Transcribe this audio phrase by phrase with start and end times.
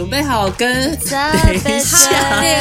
[0.00, 2.10] 准备好跟 等一下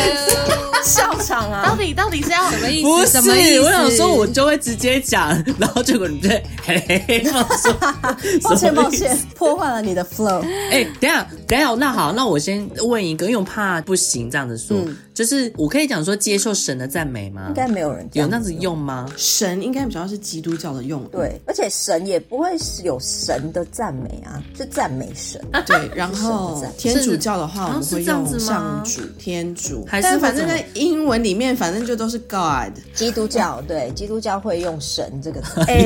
[0.83, 1.63] 笑场啊！
[1.65, 2.83] 到底到底是要什么意思？
[2.83, 3.61] 不是，什么意思？
[3.61, 7.73] 我想说，我就会直接讲，然后结果你就嘿嘿嘿，说
[8.43, 10.41] 抱歉抱歉，破坏了你的 flow。
[10.69, 17.47] 哎、欸，等一下等一下，那好，那我先问一个，因为我怕不行这样子说，嗯、就是我可以讲说接受神的赞美吗？
[17.49, 19.05] 应该没有人有那样子用吗？
[19.17, 25.41] 神应该比较是基督教的用语，对，而且神也不会是有神的赞美啊，是赞美神。
[25.65, 32.71] 对，然后天主教的话，我们会用上主、天主，还是反正在英文里面，反正就都是 God。
[32.93, 35.59] 基督教对，基督教会用神这个词。
[35.67, 35.83] 哎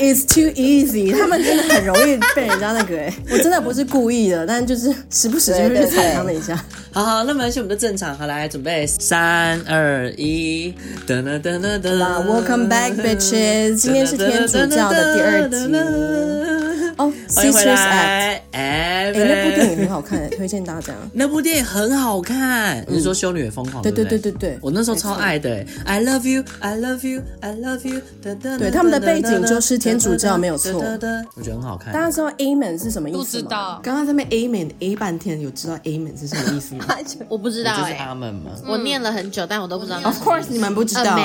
[0.00, 2.98] ，It's too easy，他们真的很容易被人家那个。
[2.98, 6.56] 哎， 我真的不是故意的，但就是时不时就会去踩他们一下。
[6.90, 10.74] 好好，那么先我们就正常，好来准备三二一，
[11.06, 13.74] 噔噔噔噔噔，Welcome back, bitches！
[13.76, 16.71] 今天是天主教的第二集。
[16.98, 18.42] 哦，欢迎回来！
[18.52, 20.92] 哎，那部电影很好看， 推荐大家。
[21.12, 23.80] 那部电影很好看，你是说《修女也疯狂》？
[23.82, 25.64] 对对对对对，我那时候超爱的。
[25.84, 28.00] I love you, I love you, I love you。
[28.22, 30.72] 对，他们的背景就是天主教，没有错。
[30.74, 30.80] 我
[31.42, 31.92] 觉得很好看。
[31.92, 33.24] 大家知道 Amen 是什么意思吗？
[33.24, 33.80] 不知道。
[33.82, 36.86] 刚刚在那边 Amen A 半天，有知道 Amen 是什么意思吗？
[37.28, 38.50] 我不知道，就是阿门吗？
[38.66, 40.00] 我念了很久，但我都不知道。
[40.02, 41.18] Of course，你们不知道。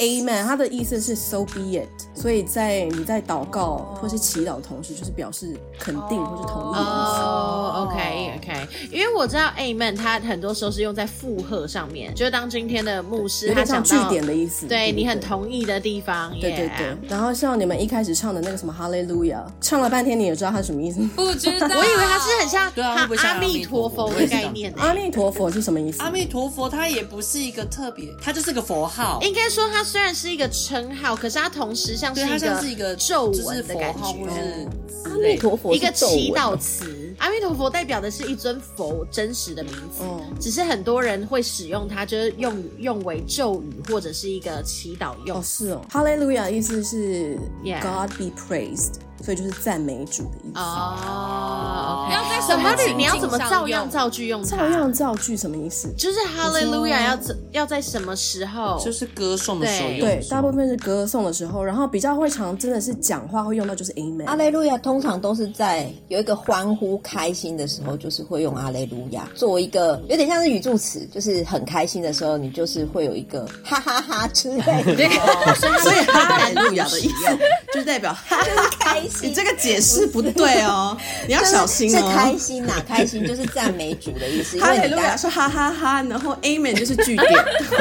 [0.00, 1.88] Amen，它的意思是 So be it。
[2.14, 7.20] 所以在你在祷告或是祈祷的同时，就是表示肯定或是同意的意思。
[7.20, 8.68] 哦，OK，OK。
[8.90, 16.30] 因为我知道 Amen，它很多时候是用在附和上面，就是当今天的牧师他讲句点的意思，对你很同意的地方。
[16.40, 16.96] 对对对。
[17.08, 21.00] 然后像你们一开始唱的那个什么 Hallelujah，，唱了半天，你也知道它什么意思？
[21.14, 21.68] 不知道。
[21.68, 24.72] 我以为它是很像他阿弥陀佛的概念。
[24.78, 26.02] 阿弥陀佛是什么意思？
[26.02, 29.18] 阿弥陀佛，它也不是一个特别，它就是个佛号。
[29.20, 29.84] 应该说它。
[29.90, 34.68] 虽然是一个称号，可是它同时像是一个咒文的感觉。
[35.04, 37.12] 阿弥陀佛，一个祈祷词。
[37.18, 40.04] 阿弥陀佛代表的是一尊佛真实的名字，
[40.38, 45.36] 只是很多人会使用它，就是用用为咒语或者是一个祈祷用。
[45.36, 48.92] 哦，是哦，哈利路亚意思是 God be praised。
[49.22, 52.08] 所以就是赞美主的意思哦。
[52.12, 52.94] 要在什么里？
[52.94, 54.42] 你要怎么照样造句用？
[54.42, 55.92] 照样造句什么意思？
[55.96, 57.18] 就是哈利路亚要
[57.52, 58.80] 要在什么时候？
[58.82, 60.00] 就是歌颂的时候用。
[60.00, 64.26] 对，大部分是歌颂的时候，然后比较会常真的是讲话会用到就是 Amen。
[64.26, 75.08] 阿雷路亚通常都是在有一个欢呼开心的时候，就是会用阿雷路亚作为一个有点像是语助词，就是很开心的时候，你就是会有一个哈哈哈之类的。
[75.80, 77.38] 所以哈雷路亚的意思
[77.72, 79.00] 就是代表哈哈开。
[79.22, 80.96] 你这个解释不对哦，
[81.28, 81.98] 你要小心哦。
[81.98, 84.58] 是开心呐，开心就是赞美主的意思。
[84.58, 87.32] 哈利路亚说哈哈哈，然后 Amen 就是句点，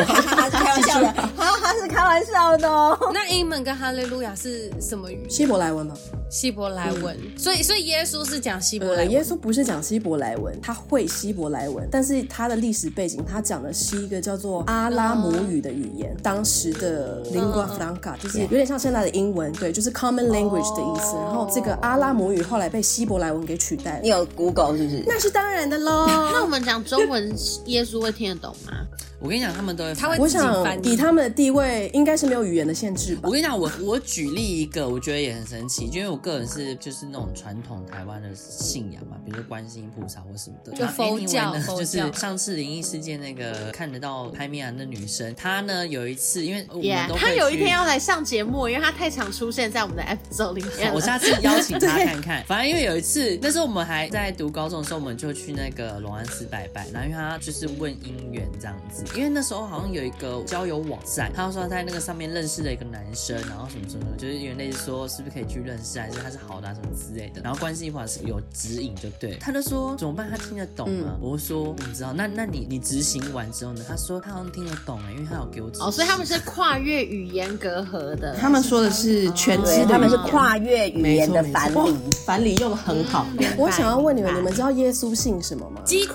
[0.05, 2.97] 哈哈哈是开玩笑的，哈哈是开玩笑的哦。
[3.13, 5.25] 那 Amen 跟哈利路亚是什么语？
[5.29, 5.95] 希伯来文吗？
[6.29, 7.17] 希伯来文。
[7.37, 9.11] 所以，所以耶稣是讲希伯来文。
[9.11, 21.15] 耶稣不是讲希伯来文，他会希伯来文，但是他的历史背景，他讲的是一个叫做阿拉姆语的语言，当时的 lingua franca，就是有点像现在的英文，对，就是 common language 的意思。
[21.23, 23.99] 然后这个阿拉姆语后来被希伯来文给取代了。
[24.01, 25.03] 你有 Google 是不是？
[25.05, 26.05] 那是当然的喽。
[26.33, 27.33] 那我们讲中文，
[27.65, 28.73] 耶稣会听得懂吗？
[29.19, 30.17] 我跟你讲，他们都会，他会。
[30.17, 33.21] 我想以他们的地位，应该是没有语言的限制吧。
[33.23, 40.71] 我跟你讲，我我举例一个，我觉得也很神奇，因为我个人是就是那种传统台湾的信仰嘛，比如说观世音菩萨或什么的。
[40.71, 42.07] 就佛教，呢佛教。
[42.07, 50.93] 就是上次灵异事件那个看得到拍面的女生，她呢有一次，因为我们都她有一天要来上节目，因为她太常出现在我们的 episode 里面。
[50.93, 52.43] 我下次邀请她看看。
[52.47, 59.89] 反正因为有一次，那时候我们还在读高中的时候，我们就去那个龙安寺拜拜，然后因为她就是问姻缘这样子，因为那时候好像。
[59.89, 67.41] 有一个交友网站，他说他在那个上面认识了一个男生，然后什么什么，就是有点类似说是不是可以去认识，还是他是好的啊什么之类的。
[67.41, 69.35] 然后关系一会是有指引，就对。
[69.41, 70.29] 他就说怎么办？
[70.29, 71.05] 他听得懂吗？
[71.07, 72.13] 嗯、我说我不知道。
[72.13, 73.83] 那那你你执行完之后呢？
[73.87, 75.81] 他说他好像听得懂哎，因为他有给我指。
[75.81, 78.35] 哦，所以他们是跨越语言隔阂的。
[78.35, 83.25] 他们说的是全知，他们是跨越语言的繁体，繁体用的很好。
[83.39, 85.81] 嗯、我想要问你们，你们知道耶稣姓什么吗？
[85.83, 86.13] 基督。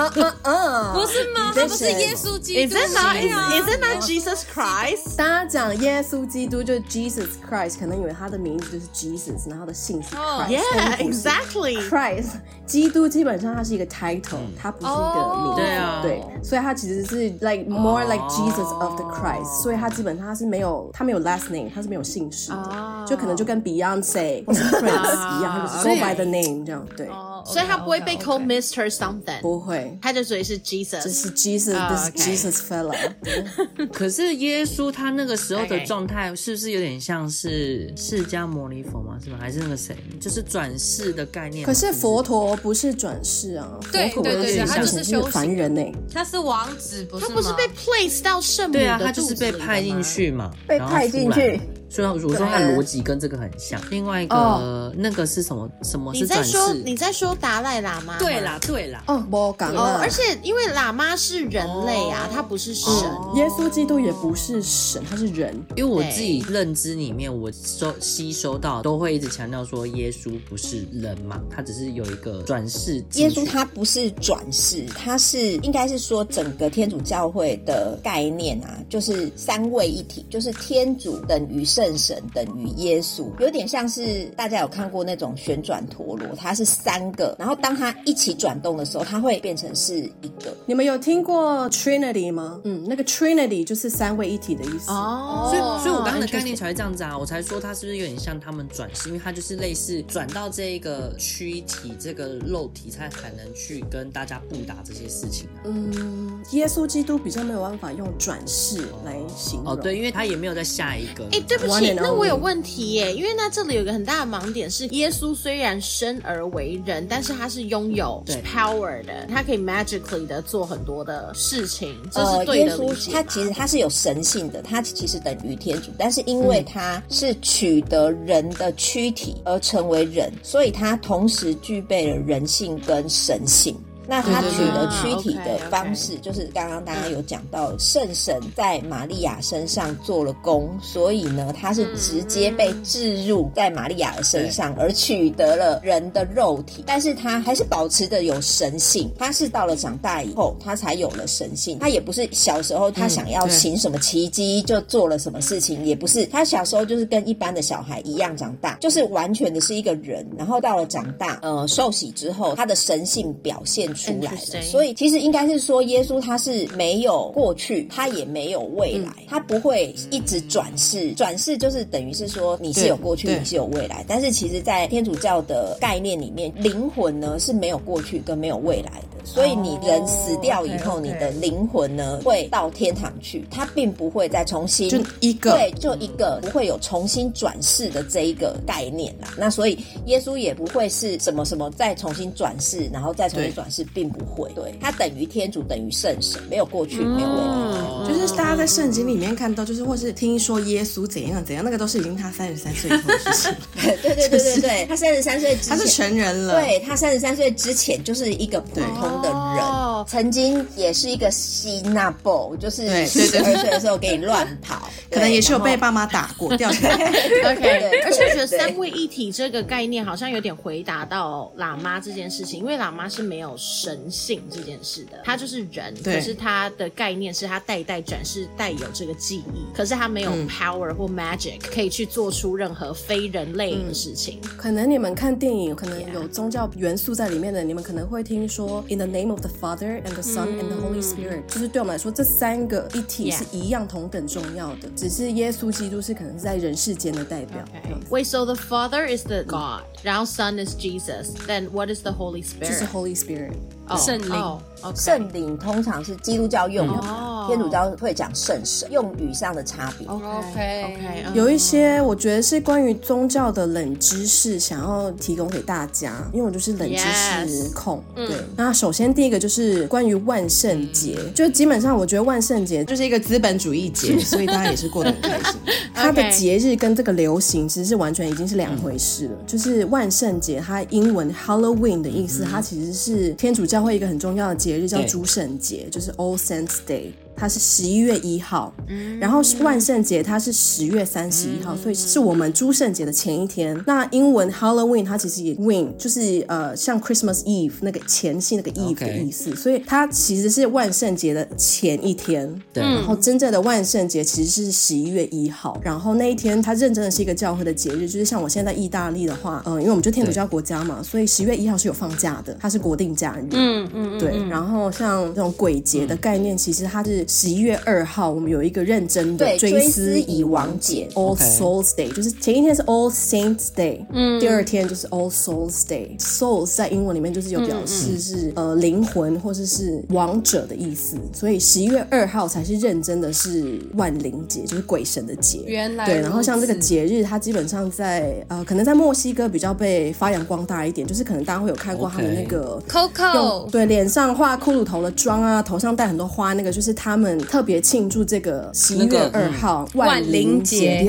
[0.00, 1.52] 嗯嗯嗯，不是吗？
[1.54, 5.16] 他不是耶稣基督吗？Isn't that Jesus Christ？
[5.16, 10.48] 大家讲耶稣基督就是 Jesus Christ，可能以为他的名字就是 Jesus，然后他的姓是 Christ。
[10.48, 11.88] Yeah，exactly。
[11.88, 12.30] Christ，
[12.66, 15.60] 基督基本上它是一个 title，它不是一个名字。
[15.60, 26.14] 对啊，对，所以它其实是 like more like Jesus of the Christ，所以它基本上它是没有，它没有 last name，它是没有姓氏的，就可能就跟 Beyonce 或是 Prince 一样，它就是 go by
[26.14, 27.08] the name 这样，对。
[27.44, 28.40] 哦，所以他不会被 call.
[28.40, 28.90] Mr.
[28.90, 32.96] Something，不会，他就属于是 Jesus，这是 Jesus，啊这是 OK Jesus fella。
[33.92, 39.18] 可是耶稣他那个时候的状态是不是有点像是释迦牟尼佛吗？
[39.22, 39.36] 是吗？
[39.40, 39.94] 还是那个谁？
[40.20, 41.72] 就是转世的概念吗？
[41.72, 45.94] 可是佛陀不是转世啊，对佛陀对对他就是修行凡人呢、欸。
[46.12, 47.28] 他是王子，不是吗？
[47.28, 51.60] 他不是被 place 到圣母对啊，的他就是被派进去嘛，被派进去。
[51.90, 53.80] 所以我说他逻辑跟这个很像。
[53.90, 55.68] 另外一个、哦那个是什么？
[55.82, 56.74] 什么你是转在说世？
[56.84, 58.16] 你在说达赖喇嘛？
[58.18, 59.02] 对啦，对啦。
[59.08, 62.90] 哦，我讲哦，了，而且因为喇嘛是人类啊，他不是神。
[63.34, 65.54] 耶稣基督也不是神，他是人。
[65.76, 73.04] 因为我自己认知里面，我收吸收到都会一直强调说，耶稣不是人嘛，他只是有一个转世。
[73.14, 90.54] 耶稣他不是转世，他是应该是说整个天主教会的概念啊，就是三位一体，就是天主等于圣神等于耶稣，有点像是大家有看过那种旋转陀螺，它是三个，然后当它一起转动的时候，它会变成是一个。
[90.66, 92.60] 你们有听过 Trinity 吗？
[92.64, 94.90] 嗯，那个 Trinity 就是三位一体的意思。
[94.90, 105.64] 哦，所以，所以我刚刚的概念才会这样子啊，我才说它是不是有点像他们转世，因为它就是类似转到这一个躯体、这个肉体，才才能去跟大家布达这些事情啊。
[105.64, 109.72] 嗯，耶稣基督比较没有办法用转世来形容。
[109.72, 111.24] 哦，对，因为他也没有在下一个。
[111.32, 122.78] 哎，对不那我有问题耶，因为那这里有一个很大的盲点是，耶稣虽然生而为人，但是他是拥有 power 的，他可以 magically 的做很多的事情，这呃，是对的
[123.12, 133.76] 他其实他是有神性的，他其实等于天主，但是因为他是取得人的躯体而成为人，所以他同时具备了人性跟神性。
[134.10, 149.08] 那他取得躯体的方式，就是刚刚大家有讲到，圣神在玛利亚身上做了工，所以呢，他是直接被置入在玛利亚的身上，而取得了人的肉体，但是他还是保持着有神性。
[149.16, 151.78] 他是到了长大以后，他才有了神性。
[151.78, 160.28] 他也不是小时候他想要行什么奇迹就做了什么事情，也不是他小时候就是跟一般的小孩一样长大，就是完全的是一个人。
[160.36, 164.62] 然后到了长大，呃，受洗之后，他的神性表现出来了。
[164.62, 171.12] 所以其实应该是说，耶稣他是没有过去，他也没有未来，他不会一直转世。
[171.12, 174.04] 转世就是等于是说你是有过去，你是有未来。
[174.08, 179.19] 但是其实，在天主教的概念里面，灵魂呢是没有过去跟没有未来的。
[179.24, 189.28] 所以你人死掉以后你的灵魂呢会到天堂去，他并不会再重新就一个对，就一个不会有重新转世的这一个概念啦。
[189.36, 194.50] 那所以耶稣也不会是什么什么再重新转世，然后再重新转世，并不会。
[194.54, 198.08] 对，他等于天主，等于圣神，没有过去，没有未来。
[198.08, 203.54] 就是大家在圣经里面看到，就是或是听说耶稣怎样怎样，那个都是已经他三十三岁以后的事情。
[203.80, 206.60] 对对对对对， 他三十三岁之前，他是成人了。
[206.60, 210.04] 对，他三十三岁之前就是一个普通的人，哦。
[210.08, 216.94] 曾经也是一个吸纳波，就是四十二岁的时候给你乱跑，可能也是有被爸妈打过，掉下来。
[217.52, 226.14] OK，对而且我觉得三位一体这个概念好像有点回答到喇嘛这件事情，因为喇嘛是没有神性这件事的，他就是人，对。
[226.14, 234.40] 可是他的概念是他代代转世带有这个记忆，可是他没有 power 或 magic 可以去做出任何非人类的事情。
[234.56, 247.63] 可能你们看电影，可能有宗教元素在里面的，你们可能会听说 In the name of the Father and the Son and the Holy Spirit，就是对我们来说，这三个一体是一样同等重要的，只是耶稣基督是可能是在人世间的代表。
[247.83, 252.85] 这样子 Wait, so the Father is the God，然后 Son is Jesus，then what is the Holy 就是
[252.85, 252.87] Spirit？
[252.91, 253.53] Holy Spirit。
[253.90, 254.58] 哦圣灵。
[254.96, 257.44] 圣灵通常是基督教用语，哦。
[257.46, 260.06] 天主教会讲圣神，用语上的差别。
[260.06, 266.98] OK OK，有一些我觉得是关于宗教的冷知识，想要提供给大家，因为我就是冷知
[267.46, 268.02] 识控。
[268.14, 275.60] 对，那首先第一个就是关于万圣节，就基本上我觉得万圣节就是一个资本主义节，所以大家也是过得很开心。
[275.92, 279.36] 它的节日跟这个流行其实是完全已经是两回事了。
[279.46, 287.12] 就是万圣节，它英文 Halloween 的意思，它其实是天主教会一个很重要的节日，叫诸圣节，就是 All Saints Day。
[287.40, 288.70] 它是十一月一号，
[289.18, 293.82] 然后万圣节它是十月三十一号，所以是我们诸圣节的前一天。
[293.86, 302.46] 那英文 Halloween 它其实也 win 就是呃像 Christmas Eve 那个前夕那个 Eve 的意思，所以它其实是万圣节的前一天。
[302.74, 313.48] 对然后真正的万圣节其实是十一月一号，然后那一天它认真的是一个教会的节日，就是像我现在在意大利的话，嗯、呃，因为我们就天主教国家嘛，所以十月一号是有放假的，它是国定假日。
[313.52, 317.24] 嗯嗯对，然后像这种鬼节的概念，其实它是。
[317.30, 326.18] 十一月二号，我们有一个认真的追思遗亡节，All Souls Day，就是前一天是 All Saints Day，嗯，第二天就是 All Souls Day。
[326.18, 335.60] Souls 在英文里面就是有表示是呃灵魂或者是亡者的意思，所以十一月二号才是认真的是万灵节，就是鬼神的节。
[335.66, 351.04] 原来对，然后像这个节日，它基本上在呃可能在墨西哥比较被发扬光大一点，就是可能大家会有看过他们那个 Coco，对，脸上画骷髅头的妆啊，头上戴很多花，那个就是他们特别庆祝这个十一月二号万灵节，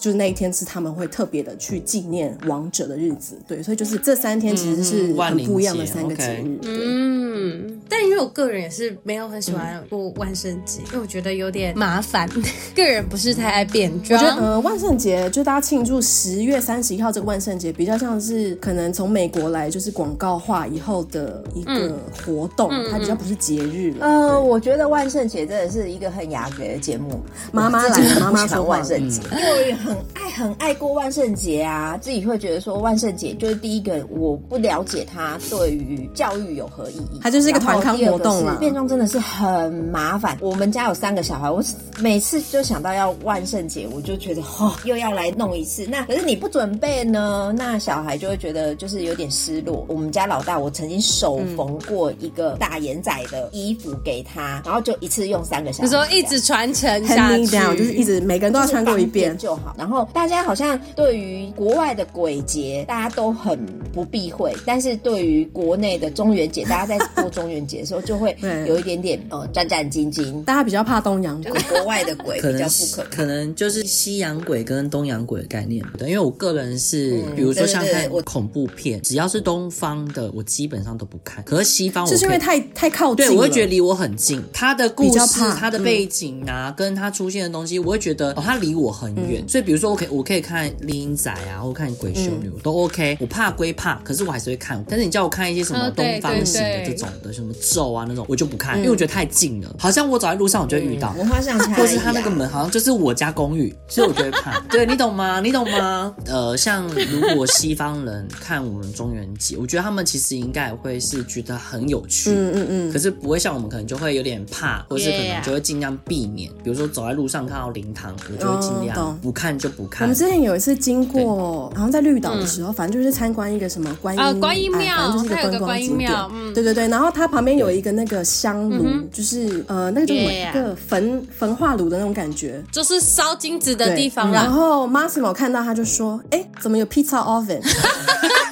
[0.00, 3.38] 就是那一天是他们会特别的去纪念亡者的日子。
[3.46, 6.58] 对，所以就是这三天其实是很不一样的三个节日。
[6.62, 12.28] 嗯，但因为我个人也是没有很喜欢过万圣节，因为我觉得有点麻烦，
[12.74, 14.20] 个人不是太爱变装。
[14.20, 24.06] 我觉得呃，万圣节就大家庆祝十月三十一号这个万圣节，比较像是可能从美国来就是广告化以后的一个活动，它比较不是节日了。
[24.06, 27.20] 呃，我觉得万圣节真的是一个很雅阁的节目。
[27.50, 38.54] 妈妈来，妈妈说万圣节，因为很爱很爱过万圣节啊，自己会觉得说万圣节就是第一个，我不了解它对于教育有何意义，它就是一个团康活动了。
[38.60, 41.60] 变装真的是很麻烦，我们家有三个小孩，我
[41.98, 45.84] 每次就想到要万圣节，我就觉得哦，又要来弄一次。
[45.86, 49.84] 那可是你不准备呢，那小孩就会觉得就是有点失落。
[49.88, 55.82] 我们家老大，我曾经手缝过一个大眼仔的衣服给他，然后就一次用三个小时。
[55.82, 59.74] 你说一直传承下去，就是一直每个人都要穿过一遍就好。
[59.78, 63.58] 然后大家好像对于国外的鬼节，大家都很
[63.92, 68.36] 不避讳，但是对于国内的中元节，大家在过中元节的时候就会
[68.68, 70.44] 有一点点呃战战兢兢。
[70.44, 76.10] 大家比较怕东洋鬼，国外的鬼比较不可，可能就是西洋鬼跟东洋鬼的概念不对。
[76.10, 81.42] 因为我个人是，比如说像看恐怖片，只要是东方的，我基本上都不看。
[81.44, 84.42] 可是西方，就是因为太太靠近，对，我会觉得离我很近。
[84.74, 89.44] 他的故事、他的背景啊，跟他出现的东西，我会觉得哦，他离我很远。
[89.48, 93.16] 所以比如说，我可以我可以看厉阴宅啊，或看鬼修女，都 OK。
[93.20, 94.84] 我怕归怕，可是我还是会看。
[94.88, 101.14] 但是你叫我看一些什么东方型的这种的，什么咒啊那种，我就不看，因为我觉得太近了，好像我走在路上我就会遇到。
[101.16, 104.58] 文化上，或是他那个门好像就是我家公寓， 所以我就会怕。
[104.70, 105.40] 对，你懂吗？
[105.40, 106.12] 你懂吗？
[106.26, 116.50] 呃，像如果西方人看我们中元节，我觉得他们其实应该会是觉得很有趣，嗯嗯嗯，可是不会像我们可能就会有点怕，或是可能就会尽量避免。
[116.62, 120.02] 比如说走在路上看到灵堂，我就会尽量不看就不看。
[120.02, 126.12] 我们之前有一次经过，好像在绿岛的时候，反正就是参观一个什么观音啊观音庙，反正就是一个观光景点。
[126.54, 134.30] 对对对，然后它旁边有一个那个香炉，就是呃那个就是一个焚焚化炉的那种感觉，就是烧金子的地方。
[134.30, 137.60] 然后 Massimo 看到他就说：“哎，怎么有 pizza oven？”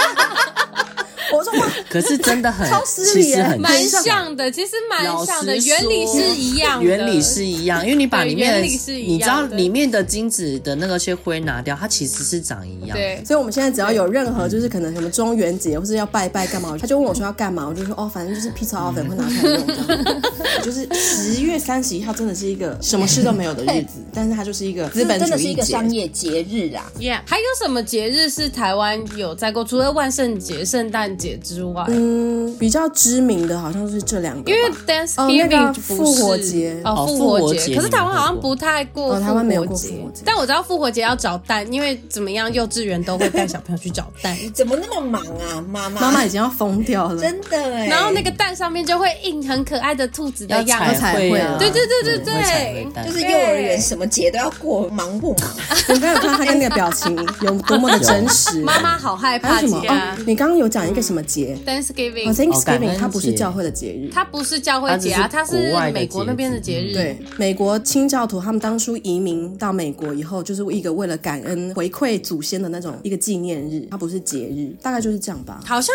[1.93, 12.97] 可是真的很超失礼，蛮像的，其实蛮像的，原理是一样，原理是一样，因为你把里面的，你知道里面的金子的那个些灰拿掉，它其实是长一样。
[12.97, 20.23] 对，所以我们现在只要有任何就是可能什么中元节或是要拜拜干嘛，他就问我说要干嘛，我就说哦，反正就是 pizza oven 会拿出来用。
[20.65, 26.91] 就是十月三十一号真的是一个什么事都没有的日子， 但是它就是一个资本主义，真的是一个商业节日啊。
[26.99, 29.63] Yeah，还有什么节日是台湾有在过？
[29.63, 40.23] 除了万圣节、圣诞节之外，嗯，比较知名的好像是这两个，因为 Thanksgiving 复活节哦，复活节，可是台湾好像不太过，台湾没有过复活节。
[40.25, 44.37] 但我知道复活节要找蛋，因为怎么样，幼稚园都会带小朋友去找蛋。
[44.55, 46.01] 怎么那么忙啊，妈妈？
[46.01, 47.87] 妈妈已经要疯掉了，真的哎。
[47.87, 55.51] 然后那个蛋上面就会印很可爱的兔子的样子，彩绘啊，对对对对对，就是幼儿园什么节都要过，忙不忙？
[55.89, 58.61] 我刚有看他跟那个表情有多么的真实。
[58.63, 60.17] 妈妈好害怕节啊！
[60.27, 66.93] 你刚刚有讲一个什么节？Thanksgiving，Thanksgiving，它不是教会的节日，它不是教会节啊，它是美国那边的节日。
[66.93, 75.61] 对，美国清教徒他们当初移民到美国以后，就是一个为了感恩回馈祖先的那种一个纪念日，它不是节日，大概就是这样吧。
[75.65, 75.95] 好像，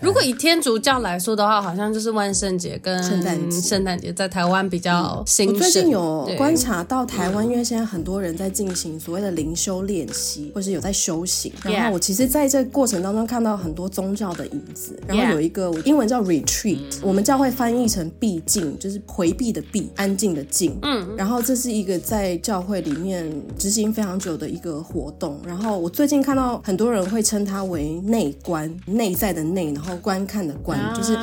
[0.00, 3.60] 如果以天主教来说的话，好像就是万圣节跟圣诞节。
[3.60, 5.54] 圣诞节在台湾比较兴盛。
[5.54, 11.52] 我最近有观察到台湾，因为现在很多人在进行所谓的灵修练习，或是有在修行。
[11.62, 14.98] 然后我其实在这个过程当中看到很多宗教的影子。
[15.06, 20.78] 然后有一个英文叫 retreat，我们教会翻译成避静，就是回避的避，安静的静。
[20.82, 21.14] 嗯。
[21.16, 25.40] 然后这是一个在教会里面执行非常久的一个活动。
[25.46, 31.14] 然后我最近看到很多人会称它为内观，内在的内，然后观看的观，就是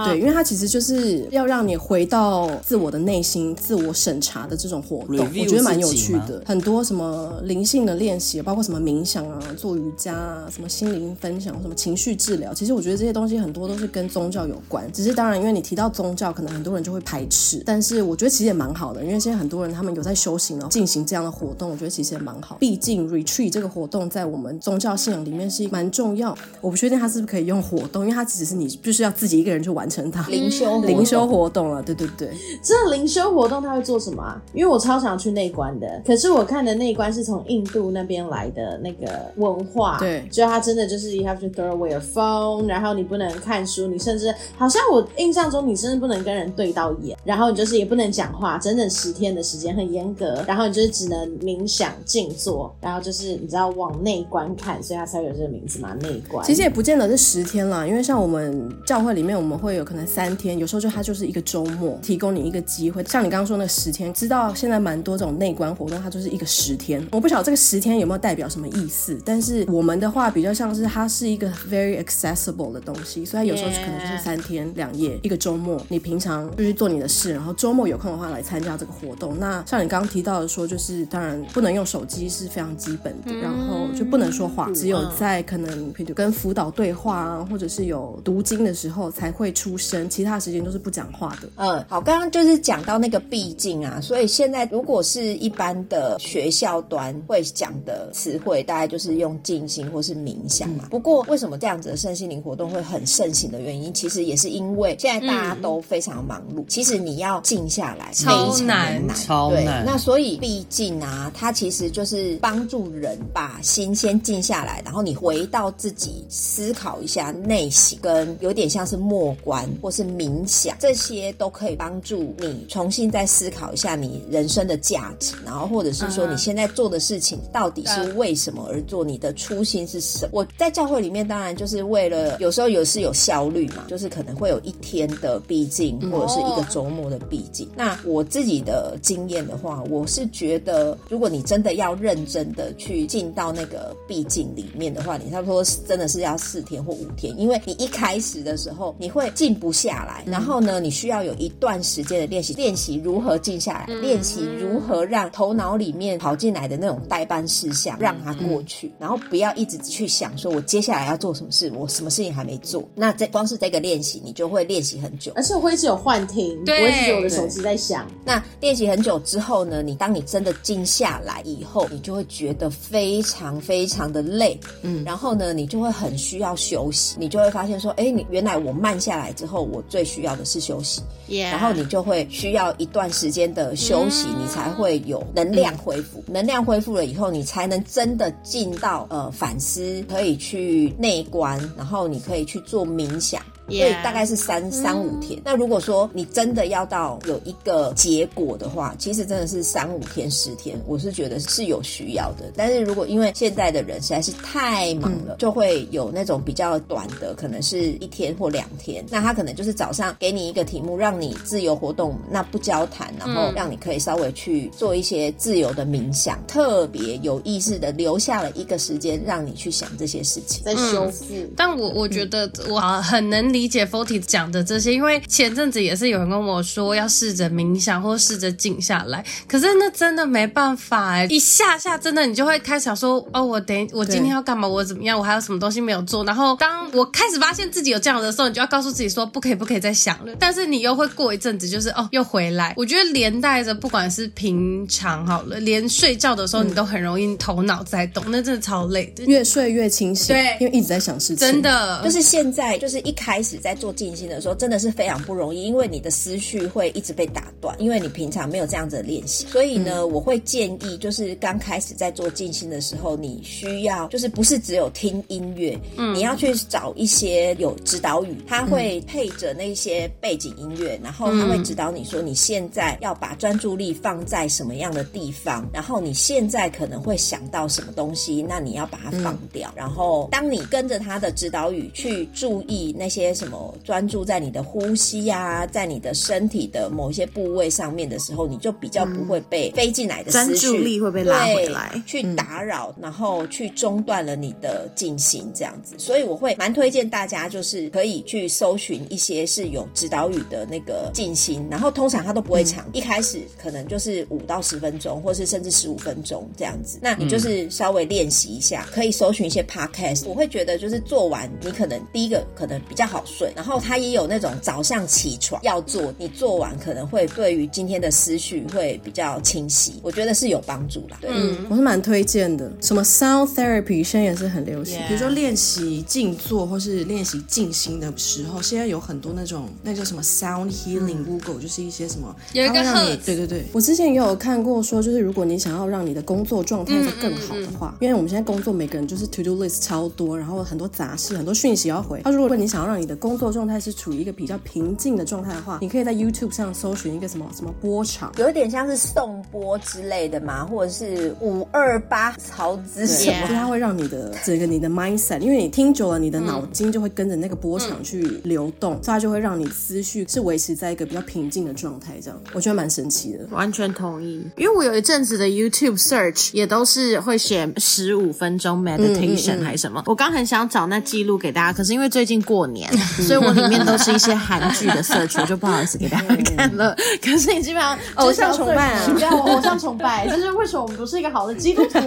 [0.00, 6.42] 啊，对，因为它其实就是要让你回到自我的内心、自我审查的这种活动我觉得蛮有趣的。
[6.46, 14.90] 很多什么灵性的练习，包括什么冥想啊、做瑜伽啊、什么心灵分享、什么情绪治疗，其实我觉得这些东西很多都是跟宗教有关。
[14.92, 22.56] 只是当然，因为你提到宗教，可能很多人就会排斥，但是我觉得其实也蛮好的，因为现在很多人他们有在修行，然后进行这样的活动，我觉得其实也蛮好。
[22.60, 26.36] 毕竟 retreat 这个活动在我们宗教信仰里面是蛮重要。
[26.60, 30.24] 我不确定它是不是可以用活动，因为它只是你就是要自己一个人去完成它。
[30.28, 32.30] 灵修灵修活动了，对对对。
[32.62, 34.40] 这灵修活动他会做什么啊？
[34.52, 56.44] 因为我超想去内观的，可是我看的内观是从印度那边来的那个文化，对，就他真的就是 you have to throw away your phone，然后你不能看书，你甚至好像我印象中你甚至不能跟人对到眼，然后你就是也不能讲话，整整十天的时间很严格，然后你就是只能冥想静坐，然后就是你知道往内观看，所以他才有这个名字嘛，内观。
[56.44, 63.02] 其实也不见得是十天啦，因为像我们教会里面，我们会有可能三天，有时候就它就是一个周末，提供你一个机会。
[63.04, 67.06] 像你刚刚说那个十天，知道现在蛮多这种内观活动，它就是一个十天。
[67.12, 79.38] 我不晓得这个十天有没有代表什么意思，但是我们的话比较像是它是一个 very accessible 的东西，所以它有时候可能就是三天两夜.一个周末，你平常就去做你的事，然后周末有空的话来参加这个活动。
[79.38, 91.48] 那像你刚刚提到的说，就是当然不能用手机是非常基本的，然后就不能说话，只有在可能跟辅导对话啊，或者是有读经的时候才会出声，其他时间都是不讲话的。
[91.56, 100.86] 嗯，好，刚刚就是讲到那个毕竟啊，所以现在如果是一般的学校端会讲的词汇，大概就是用静心或是冥想嘛。
[100.90, 109.84] 不过为什么这样子的身心灵活动会很盛行的原因，其实也是因为现在大家都非常忙碌，其实你要静下来非常难，超难。
[109.84, 130.30] 那所以毕竟啊，它其实就是帮助人把心先静下来，然后你回到自己思考一下内心，跟有点像是默观或是冥想，这些都可以帮助你重新再思考一下你人生的价值，然后或者是说你现在做的事情到底是为什么而做，你的初心是什么？
[130.32, 137.68] 我在教会里面当然就是为了，有时候有是有效率嘛，就是可能会有一天的毕竟，或者是一个周末的毕竟。
[137.76, 162.88] 那我自己的经验的话，我是觉得，如果你真的要认真的去进到那个毕竟里面的话，你差不多真的是要四天或五天，因为你一开始的时候你会静不下来，然后呢，你需要有一段时间的练习，练习如何静下来，练习如何让头脑里面跑进来的那种待办事项让它过去，然后不要一直去想说我接下来要做什么事，我什么事情还没做。
[162.94, 168.06] 那这光是这个练习，你就会练习很久，而且我会一直有幻听，我会一直有我的手机在响。
[168.24, 193.40] 那练习很久之后呢，你当你真的静下来以后，你就会觉得非常非常的累，嗯，然后呢，你就会很需要休息，你就会发现说，哎，你原来我慢下来之后，我最需要的是休息.然后你就会需要一段时间的休息，嗯、你才会有能量恢复，嗯、能量恢复了以后，你才能真的进到呃反思，可以去内观，然后你可以去做冥想。
[193.70, 195.40] 所以大概是三三五天。
[195.44, 202.50] 那如果说你真的要到有一个结果的话，其实真的是三五天、十天，我是觉得是有需要的。
[202.56, 209.04] 但是如果因为现在的人实在是太忙了，就会有那种比较短的，可能是一天或两天。
[209.08, 221.24] 那他可能就是早上给你一个题目，让你自由活动，那不交谈，然后让你可以稍微去做一些自由的冥想，特别有意识的留下了一个时间，让你去想这些事情，在修复。
[221.56, 223.59] 但我我觉得我很能理。
[223.60, 234.66] 理解 Forty 讲的这些，因为前阵子也是有人跟我说要试着冥想或试着静下来，可是那真的没办法哎，一下下真的你就会开始想说，哦，我等我今天要干嘛？
[234.66, 235.18] 我怎么样？
[235.18, 236.24] 我还有什么东西没有做？
[236.24, 240.34] 然后当我开始发现自己有这样的时候，你就要告诉自己说，不可以，不可以再想了。
[240.38, 242.72] 但是你又会过一阵子，就是哦，又回来。
[242.78, 250.34] 我觉得连带着，不管是平常好了，连睡觉的时候，你都很容易头脑在动，那真的超累的，越睡越清醒。
[250.34, 253.49] 对，因为一直在想事情，真的就是现在，就是一开始。
[253.58, 259.46] 在做静心的时候，真的是非常不容易，因为你的思绪会一直被打断，因为你平常没有这样子的练习。
[259.46, 279.70] 所以呢，嗯、我会建议，就是刚开始在做静心的时候，你需要就是不是只有听音乐，嗯，你要去找一些有指导语，它会配着那些背景音乐，然后它会指导你说你现在要把专注力放在什么样的地方，然后你现在可能会想到什么东西，那你要把它放掉。
[279.70, 283.29] 嗯、然后当你跟着它的指导语去注意那些。
[283.30, 295.94] 些什么专注在你的呼吸呀、啊，在你的身体的某一些部位上面的时候，你就比较不会被飞进来的思绪、专注力会被拉回来，去打扰，然后去中断了你的进行这样子。
[295.98, 306.98] 所以我会蛮推荐大家，就是可以去搜寻一些是有指导语的那个进行，然后通常它都不会长，一开始可能就是五到十分钟，或是甚至十五分钟这样子。
[307.00, 310.26] 那你就是稍微练习一下，可以搜寻一些 podcast。
[310.26, 321.18] 我会觉得就是做完，你可能第一个可能比较好睡，然后它也有那种早上起床要做，你做完可能会对于今天的思绪会比较清晰，我觉得是有帮助啦。
[321.20, 322.70] 对，嗯，我是蛮推荐的。
[322.80, 342.20] 什么 sound therapy 现在也是很流行，比如说练习静坐或是练习静心的时候，现在有很多那种那叫什么 sound healing，Google 就是一些什么有一个让你对对对，我之前也有看过说，就是如果你想要让你的工作状态是更好的话，因为我们现在工作每个人就是 to do list 超多，然后很多杂事，很多讯息要回。
[342.24, 362.18] 他如果你想要让你的工作状态是处于一个比较平静的状态的话，你可以在 YouTube 上搜寻一个什么什么波长，有一点像是颂钵之类的嘛，或者是五二八曹子什么，它会让你的整个你的 mindset，因为你听久了，你的脑筋就会跟着那个波长去流动，所以它就会让你思绪是维持在一个比较平静的状态。
[362.22, 364.46] 这样我觉得蛮神奇的，完全同意。
[364.56, 372.88] 因为我有一阵子的 YouTube search 也都是会写十五分钟 meditation 还是什么，我刚很想找那记录给大家，可是因为最近过年，
[373.22, 376.94] 所以我里面都是一些韩剧的 search，我就不好意思给大家看了。
[377.22, 381.98] 可是你基本上偶像崇拜啊，不要偶像崇拜， 就是为什么我们不是一个好的基督徒？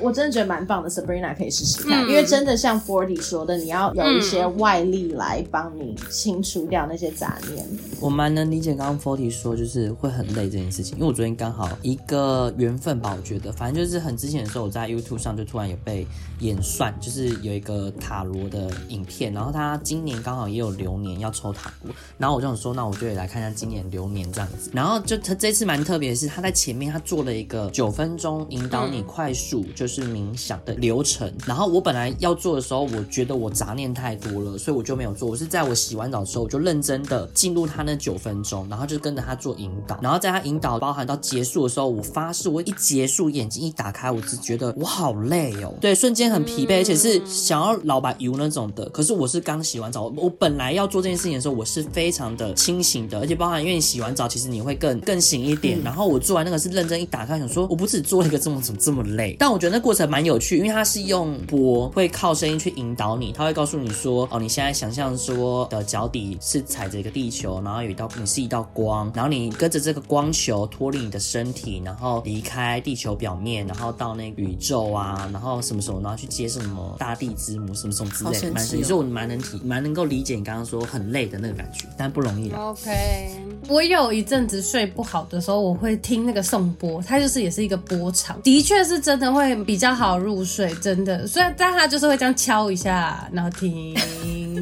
[0.00, 7.66] 我真的觉得蛮棒的，Sabrina 可以试试看，因为真的像 Forty 说的，你要有一些外力来帮你清除掉那些杂念。
[8.00, 16.06] 我蛮能理解刚刚 Forty 说就是会很累这件事情，因为我昨天刚好一个缘分吧，我觉得反正就是很之前的时候，我在 YouTube 上就突然有被
[16.40, 48.88] 演算，就是有一个塔罗的影片，然后他今年刚好也有流年要抽塔罗，然后我就想说，那我就也来看一下今年流年这样子，然后就他这次蛮特别的是，他在前面他做了一个九分钟引导你快速就是冥想的流程，然后我本来要做的时候，我觉得我杂念太多了，所以我就没有做，我是在我洗完澡之后，我就认真的进入他那九分钟，然后就跟着他做引导，然后在他引导包含到结束的时候，我发誓我一结束眼睛一打开，我只觉得我好累哦，对，瞬间很疲惫，而且是想要老把油那种的。
[48.90, 55.80] 可是我是刚洗完澡，我本来要做这件事情的时候，我是非常的清醒的，而且包含因为你洗完澡，其实你会更更醒一点。
[55.84, 82.58] 然后我做完那个是认真一打开，想说我不止做了一个这么怎么这么累，但我觉得那过程蛮有趣，因为它是用波会靠声音去引导你，它会告诉你说哦，你现在想象说的脚底是踩着一个地球，然后有一道你是一道光，然后你跟着这个光球脱离你的身体，然后离开地球表面，然后到那个宇宙啊，然后什么什么，然后去接什么大地之母什么什么之类的，蛮神奇，所以我蛮能体蛮能够理解你刚刚说很累的那个感觉，但不容易了。
[82.58, 83.30] OK，
[83.68, 91.26] 我有一阵子睡不好的时候，我会听那个颂钵，它就是也是一个波长，的确是真的会比较好入睡，真的。
[91.26, 93.96] 虽然但它就是会这样敲一下，然后听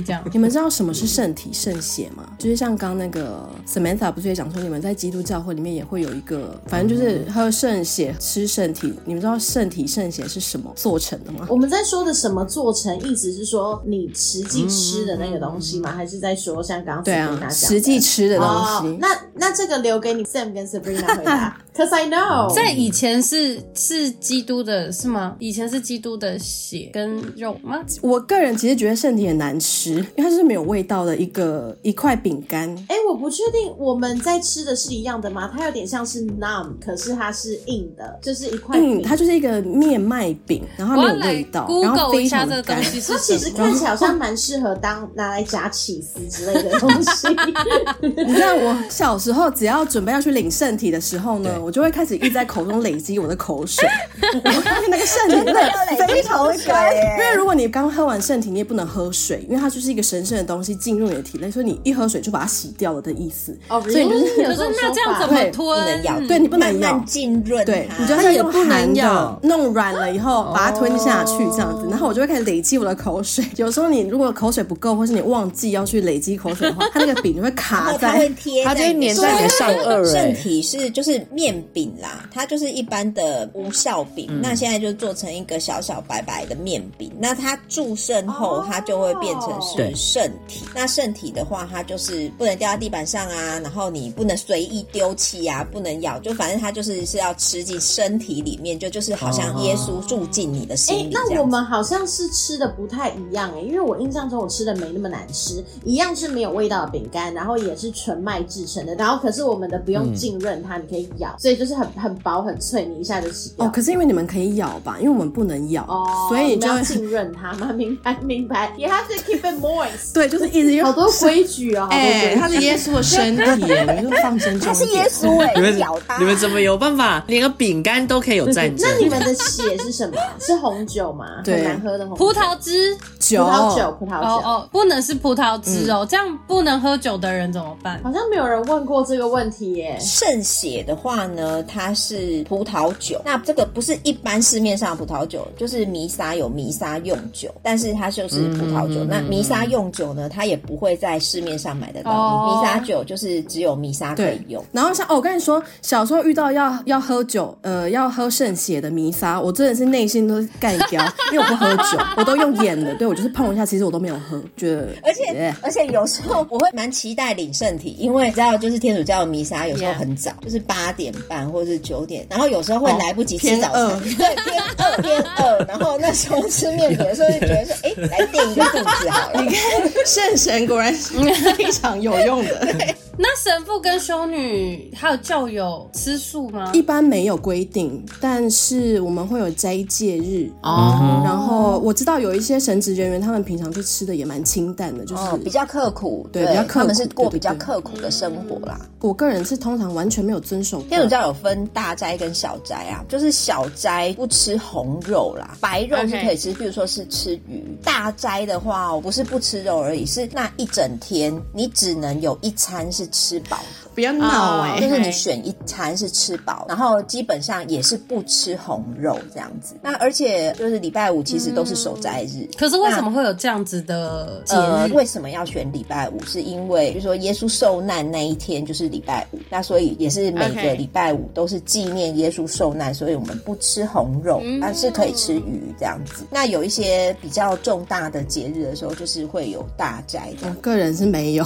[0.01, 0.23] 这样。
[0.33, 2.25] 你们知道什么是圣体圣血吗？
[2.39, 8.95] 就是像刚那个 Samantha 不是也讲说，你们在基督教会里面也会有一个，反正就是喝圣血、吃圣体。
[9.05, 11.47] 你们知道圣体圣血是什么做成的吗？
[11.49, 15.91] 我们在说的什么做成，意思是说你实际吃的那个东西吗？
[15.93, 18.87] 还是在说像刚刚对啊，实际吃的东西？
[18.87, 21.59] 哦、那那这个留给你 Sam 跟 Sabrina 回答。
[21.75, 25.35] Cause I know，在以前是是基督的是吗？
[25.39, 27.81] 以前是基督的血跟肉吗？
[28.03, 32.69] 我个人其实觉得圣体很难吃，因为它是没有味道的一个一块饼干。
[32.89, 35.51] 哎、欸，我不确定我们在吃的是一样的吗？
[35.51, 39.01] 它有点像是 numb，可是它是硬的，就是一块饼。
[39.01, 42.83] 嗯，它就是一个面麦饼，然后它没有味道，然后非常干。
[42.83, 47.29] 它其实看起来好像蛮适合当拿来夹起司之类的东西。
[48.27, 51.62] 你知道我小时候只要准备要去领圣体的时候呢？
[51.63, 53.89] 我就会开始一直在口中累积我的口水，
[54.45, 55.61] 我发现那个圣体真的
[56.09, 56.93] 非常的干。
[56.95, 63.57] 因为如果你刚喝完圣体，你也不能喝水，因为它就是一个神圣的东西进入你的体内，所以你一喝水就把它洗掉了的意思。
[63.69, 65.73] 哦，所以就是可是那这样怎么吞？
[65.73, 67.65] 不能咬，对你不能咬，浸润。
[67.65, 73.45] 对，你就是用含的弄软了以后把它吞下去这样子，然后我就会开始累积我的口水。
[73.57, 78.31] 有时候你如果口水不够，或是你忘记要去累积口水的话，它那个饼就会卡在，
[78.65, 80.05] 它就会粘在你的上颚。
[80.05, 87.13] 圣体是就是面面饼啦，它就是一般的无效饼，嗯、那现在就做成一个小小白白的面饼。
[87.19, 90.65] 那它注圣后，它就会变成是圣体。
[90.75, 101.11] 那圣体的话，它就是不能掉在地板上啊，然后你不能随意丢弃啊，不能咬，就反正它就是是要吃进身体里面，就就是好像耶稣住进你的心里。
[101.13, 113.67] 那我们好像是吃的不太一样哎，因为我印象中我吃的没那么难吃，一样是没有味道的饼干，然后也是纯麦制成的，然后可是我们的不用浸润它，嗯、你可以咬，所以就是很很薄很脆，你一下就吃掉。
[113.67, 118.73] 哦，可是因为你们可以咬吧，因为我们不能咬，哦、所以你就要 浸润它嘛，明白明白。
[118.79, 120.15] You have to keep it moist。
[120.15, 121.89] 对，就是一直用好多规矩哦。
[121.91, 123.65] 哎，它是耶稣的身体，
[124.01, 124.69] 你就放尊重。
[124.69, 128.89] 它是耶稣哎，你们咬它，你们怎么有办法连个饼干都可以有战争？
[128.89, 130.17] 那你们的血是什么？
[130.39, 131.41] 是红酒吗？
[131.43, 132.25] 对，很难喝的红酒。
[132.25, 132.97] 葡萄汁。
[133.19, 134.27] 酒，葡萄酒，葡萄酒。
[134.27, 138.01] 哦哦，不能是葡萄汁哦，这样不能喝酒的人怎么办？
[138.05, 139.99] 好像没有人问过这个问题耶。
[139.99, 141.32] 圣血的话呢，
[141.67, 149.05] 它是葡萄酒，那这个不是一般市面上的葡萄酒，就是弥撒有弥撒用酒，但是它就是葡萄酒。
[149.05, 152.13] 那弥撒用酒呢，它也不会在市面上买得到。
[152.47, 154.65] 弥撒酒就是只有弥撒可以用。
[154.73, 164.89] 然后像哦，我跟你说，小时候遇到要要喝酒，呃，要喝圣血的弥撒，我真的是内心都是干掉， 因为我不喝酒，我都用演的，对，我就是碰一下，其实我都没有喝，觉得。
[165.03, 179.41] 而且而且有时候我会蛮期待领圣体，因为你知道，就是天主教的弥撒有时候很早，就是八点半或者是九点，然后有时候会来不及吃早餐， 对，偏饿偏饿，然后那时候吃面饼的时候就觉得说，哎，来垫一个肚子好了。
[179.43, 179.59] 你看
[180.05, 181.15] 圣神果然是
[181.55, 182.67] 非常有用的。
[182.73, 182.95] 对。
[183.23, 186.73] 那神父跟修女还有教友吃素吗？
[186.75, 191.23] 一般没有规定，但是我们会有斋戒日哦。
[191.25, 198.81] 然后我知道有一些神职人员，他们平常就吃的也蛮清淡的，就是比较刻苦，对，比较刻苦，他们是过比较刻苦的生活啦。
[198.99, 200.83] 我个人是通常完全没有遵守。
[200.83, 207.63] 天主教有分大斋跟小斋啊，就是小斋不吃红肉啦，白肉是可以吃，比如说是吃鱼。
[207.85, 213.63] 大斋的话，我不是不吃肉而已，是那一整天你只能有一餐是吃饱。
[213.95, 219.75] 不要闹哎，就是你选一餐是吃饱，然后基本上也是不吃红肉这样子。
[219.83, 222.49] 那而且就是礼拜五其实都是守斋日。
[222.59, 224.93] 可是为什么会有这样子的节日？
[224.95, 226.23] 为什么要选礼拜五？
[226.25, 236.25] 是因为就是说耶稣受难那一天就是礼拜五，那所以也是每个礼拜五都是纪念耶稣受难，所以我们不吃红肉，但是可以吃鱼这样子。
[236.31, 240.31] 那有一些比较重大的节日的时候，就是会有大斋。
[240.43, 241.45] 我个人是没有，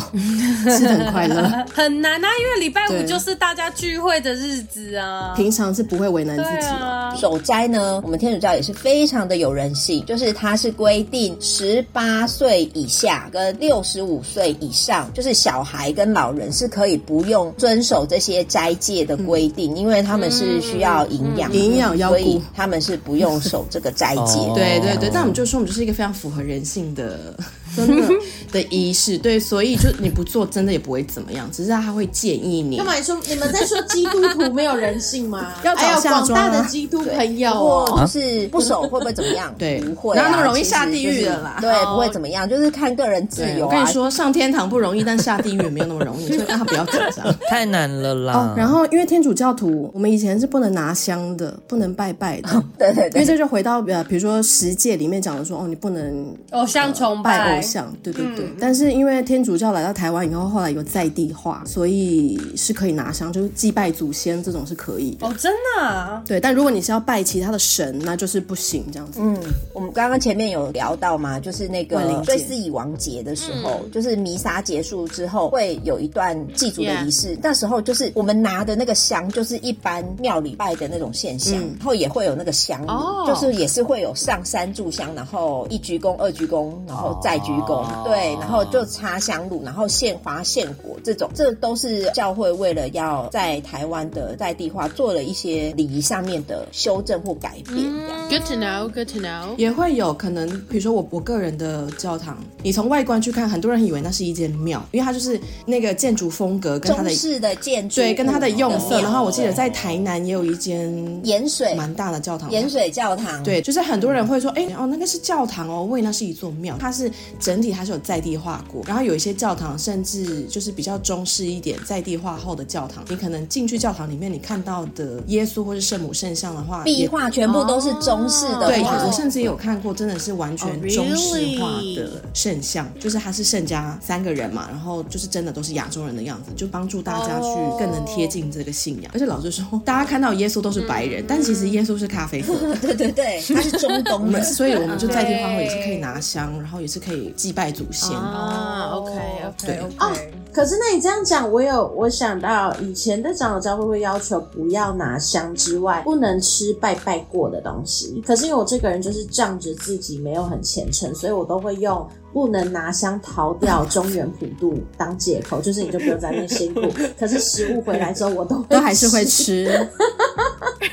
[0.64, 1.42] 吃的很快乐，
[1.74, 2.28] 很难啊。
[2.40, 6.72] 因为礼拜五就是大家聚会的日子啊，平常是不会为难自己。
[6.72, 6.86] 的。
[6.86, 24.38] 啊、守斋呢，我们天主教也是非常的有人性，就是它是规定十八岁以下跟六十五岁以上，就是小孩跟老人是可以不用遵守这些斋戒的规定，嗯、因为他们是需要营养、营养所以他们是不用守这个斋戒。
[24.46, 27.34] 哦、对对对，但我们就说我们就是一个非常符合人性的。
[27.76, 28.08] 真的
[28.52, 32.76] 的仪式，对，所以就你不做，真的也不会怎么样，只是他会建议你。
[32.76, 35.54] 干嘛说你们在说基督徒没有人性吗？
[35.64, 39.54] 要找广大的基督朋友，就是不守会不会怎么样？
[39.58, 41.58] 对，不会，然后那么容易下地狱的啦。
[41.60, 43.66] 对，不会怎么样，就是看个人自由。
[43.66, 48.54] 我跟你说，上天堂不容易，但下地狱也没有那么容易，所以让他不要紧张，太难了啦。
[48.56, 52.62] 然后，因为天主教徒，我们以前是不能拿香的，不能拜拜的。
[52.78, 53.20] 对对对。
[53.20, 58.35] 因为这就回到呃，比如说十诫里面讲的说，哦，你不能偶像崇拜偶像，对对对。
[58.60, 65.26] 但是因为天主教来到台湾以后，后来有在地化，所以是可以拿香，就是祭拜祖先这种是可以的。
[65.26, 66.22] 哦，真的啊？
[66.26, 69.20] 对，但如果你是要拜其他的神，那就是不行这样子。
[69.22, 69.36] 嗯，
[69.72, 77.38] 我们刚刚前面有聊到嘛，就是那个追思已亡节的时候，嗯、就是弥撒结束之后会有一段祭祖的仪式。
[77.42, 88.25] 那时候就是我们拿的那个香，就是一般庙里拜的那种现象，嗯、然后也会有那个香炉，哦、就是也是会有上三炷香，然后一鞠躬、二鞠躬，然后再鞠躬，哦、对。
[88.34, 97.76] 然后就插香炉，然后献花献果，这种这都是教会为了要在台湾的在地化做了一些礼仪上面的修正或改变。
[97.76, 98.28] 这样。
[98.28, 99.54] Good to know, good to know。
[99.56, 109.00] 也会有可能，比如说我我个人的教堂，你从外观去看，很多人以为那是一间庙，因为它就是那个建筑风格跟它的中式的建筑，对，跟它的用色。
[109.00, 110.92] 然后我记得在台南也有一间
[111.24, 113.42] 盐水蛮大的教堂，盐水教堂。
[113.44, 117.08] 对，就是很多人会说，哎，哦，那个是教堂哦，为那是一座庙，它是
[117.38, 118.15] 整体它是有在。
[118.16, 118.82] 在地化过。
[118.86, 128.68] 然后有一些教堂甚至就是比较中式一点、在地化后的教堂，你可能进去教堂里面，你看到的耶稣或是圣母圣像的话，壁画全部都是中式的。
[128.68, 137.46] 对，我甚至也有看过，真的是完全中式化的圣像，就是他是圣家三个人嘛，然后就是真的都是亚洲人的样子，就帮助大家去
[137.78, 139.10] 更能贴近这个信仰。
[139.12, 142.54] 而且老实说，大家看到耶稣都是白人，但其实耶稣是咖啡色。
[142.80, 148.05] 对对对，他是中东的， 所以我们就在地化后也是可以拿香，然后也是可以祭拜祖先。
[148.14, 149.12] 啊，OK
[149.48, 149.96] OK OK。
[150.00, 150.12] 哦，
[150.52, 158.22] 可是那你这样讲，我有我想到以前的长老教会会要求不要拿香之外，不能吃拜拜过的东西。
[158.26, 166.82] 可是因为我这个人就是仗着自己没有很虔诚，所以我都会用不能拿香逃掉中原普渡当借口，就是你就不用在那辛苦。
[167.18, 169.66] 可是食物回来之后，我都都还是会吃。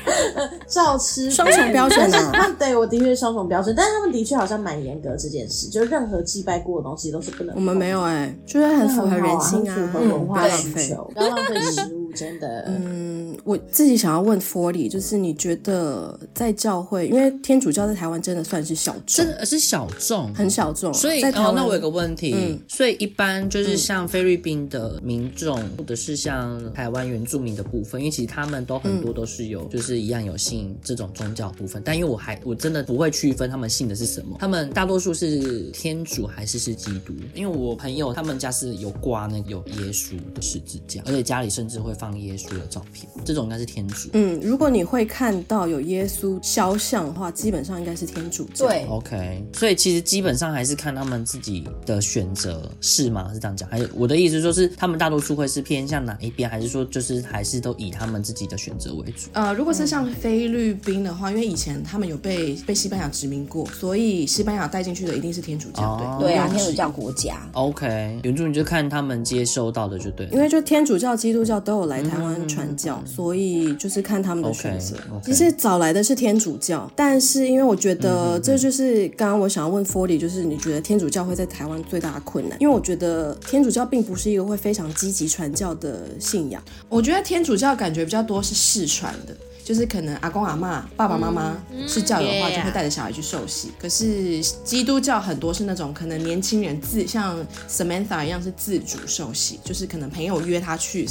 [0.66, 2.48] 照吃双重标准啊！
[2.58, 7.54] 对，我的确是双重标准，但是他们的确好像蛮严格这件事，就是任何祭拜过的东西都是不能。
[7.54, 12.64] 我们没有哎、欸，就是很符合人性啊，符合文化需求，不要浪费食物，真的。
[12.66, 20.92] 嗯，我自己想要问 Forty，就是你觉得在教会，因为天主教在台湾真的算是小众，真的是小众，很小众。
[20.94, 37.12] 所以在台湾、哦，那我有个问题，嗯、所以一般就是像菲律宾的民众，嗯、或者是像台湾原住民的部分，因为其实他们都很多都是有，嗯、就是一样有信这种宗教部分，但因为我还我真的不会区分他们信的是什么，他们大多数是天主还是是基督？
[37.34, 44.10] 因为我朋友他们家是有挂那个有耶稣的十字架，而且家里甚至会放耶稣的照片，这种应该是天主。
[44.12, 48.66] 嗯，如果你会看到有耶稣肖像的话，基本上应该是天主教。
[48.68, 53.30] 对，OK，所以其实基本上还是看他们自己的选择，是吗？
[53.32, 53.68] 是这样讲？
[53.68, 59.28] 还是我的意思说是他们大多数会是偏向哪一边，还是说就是还是都以他们自己的选择为主？
[59.32, 65.82] 呃，如果是像菲律宾的话，因为以前他们有被被西班牙殖民过，所以西班牙带进去的一定是天主教。
[65.82, 67.48] 哦、对，对啊，天主教国家。
[67.52, 74.96] OK，原著你就看他们接收到的就对了，因为就天主教、基督教都有来台湾传教，嗯、所以就是看他们的选择。
[74.96, 75.24] Okay, okay.
[75.26, 82.56] 其实早来的是天主教，但是因为我觉得这就是刚刚我想要问 Forty，就是你觉得天主教会在台湾最大的困难？
[82.60, 89.36] 因为我觉得天主教并不是一个会非常积极传教的信仰，我觉得天主教感觉比较多是世传的。
[89.64, 91.56] 就是可能阿公阿妈、爸爸妈妈
[91.88, 93.70] 是教友的话，就会带着小孩去受洗。
[93.78, 97.34] 可是基督教很多是那种可能年轻人自像
[97.66, 101.06] Samantha 一样是自主受洗，就是可能朋友约他去。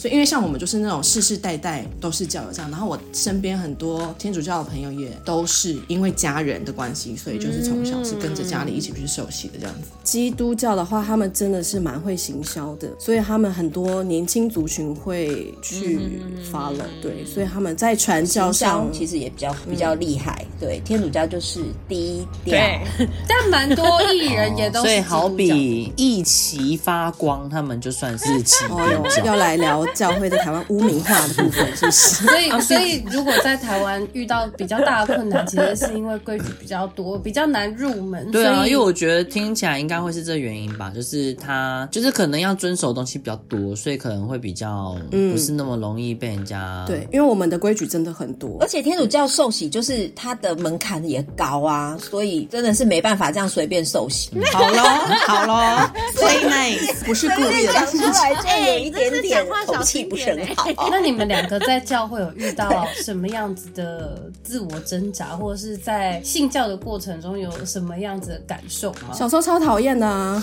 [0.00, 9.88] 所以，因为像我们就是那种世世代代都是教友这样，然后我身边很多天主教的朋友也都是因为家人的关系，所以就是从小是跟着家里一起去受洗的这样子。
[10.02, 20.46] 基督教的话，他们真的是蛮会行销的，所以他们很多年轻族群会去 follow，对，所以他们在传教上其实也比较比较厉害。
[20.58, 22.80] 对，天主教就是低调，对，
[23.28, 23.84] 但蛮多
[24.14, 24.86] 艺人也都是。
[24.86, 28.78] 所以好比一起发光，他们就算是 基督
[29.14, 29.26] 教。
[29.26, 29.86] 要来聊。
[29.94, 32.26] 教会在台湾污名化的部分，是不是？
[32.26, 38.30] 所以，所以如果在台湾遇到比较大的困难，其实是因为规矩比较多，比较难入门。
[38.30, 54.30] 对啊，因为我觉得听起来应该会是这原因吧，就是他就是可能要遵守的东西比较多，所以可能会比较不是那么容易被人家、嗯、对，因为我们的规矩真的很多，而且天主教受洗就是它的门槛也高啊，所以真的是没办法这样随便受洗。
[54.52, 54.82] 好喽，
[55.26, 59.46] 好喽， 所以呢，不是故意的，讲出来就有一点点
[59.80, 60.88] 口气不是很好。
[60.90, 69.12] 那你们两个在教会有遇到什么样子的自我挣扎，或者是在信教的过程中有什么样子的感受吗？
[69.12, 70.42] 小时候超讨厌的啊。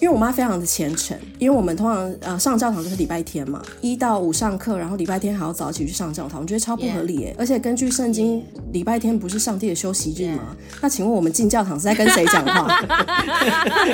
[0.00, 7.34] 因为我妈非常的虔诚，因为我们通常呃上教堂就是礼拜天嘛，一到五上课，然后礼拜天还要早起去上教堂，我觉得超不合理耶。
[7.38, 12.80] 而且根据圣经，礼拜天不是上帝的休息日吗那请问我们进教堂是在跟谁讲话？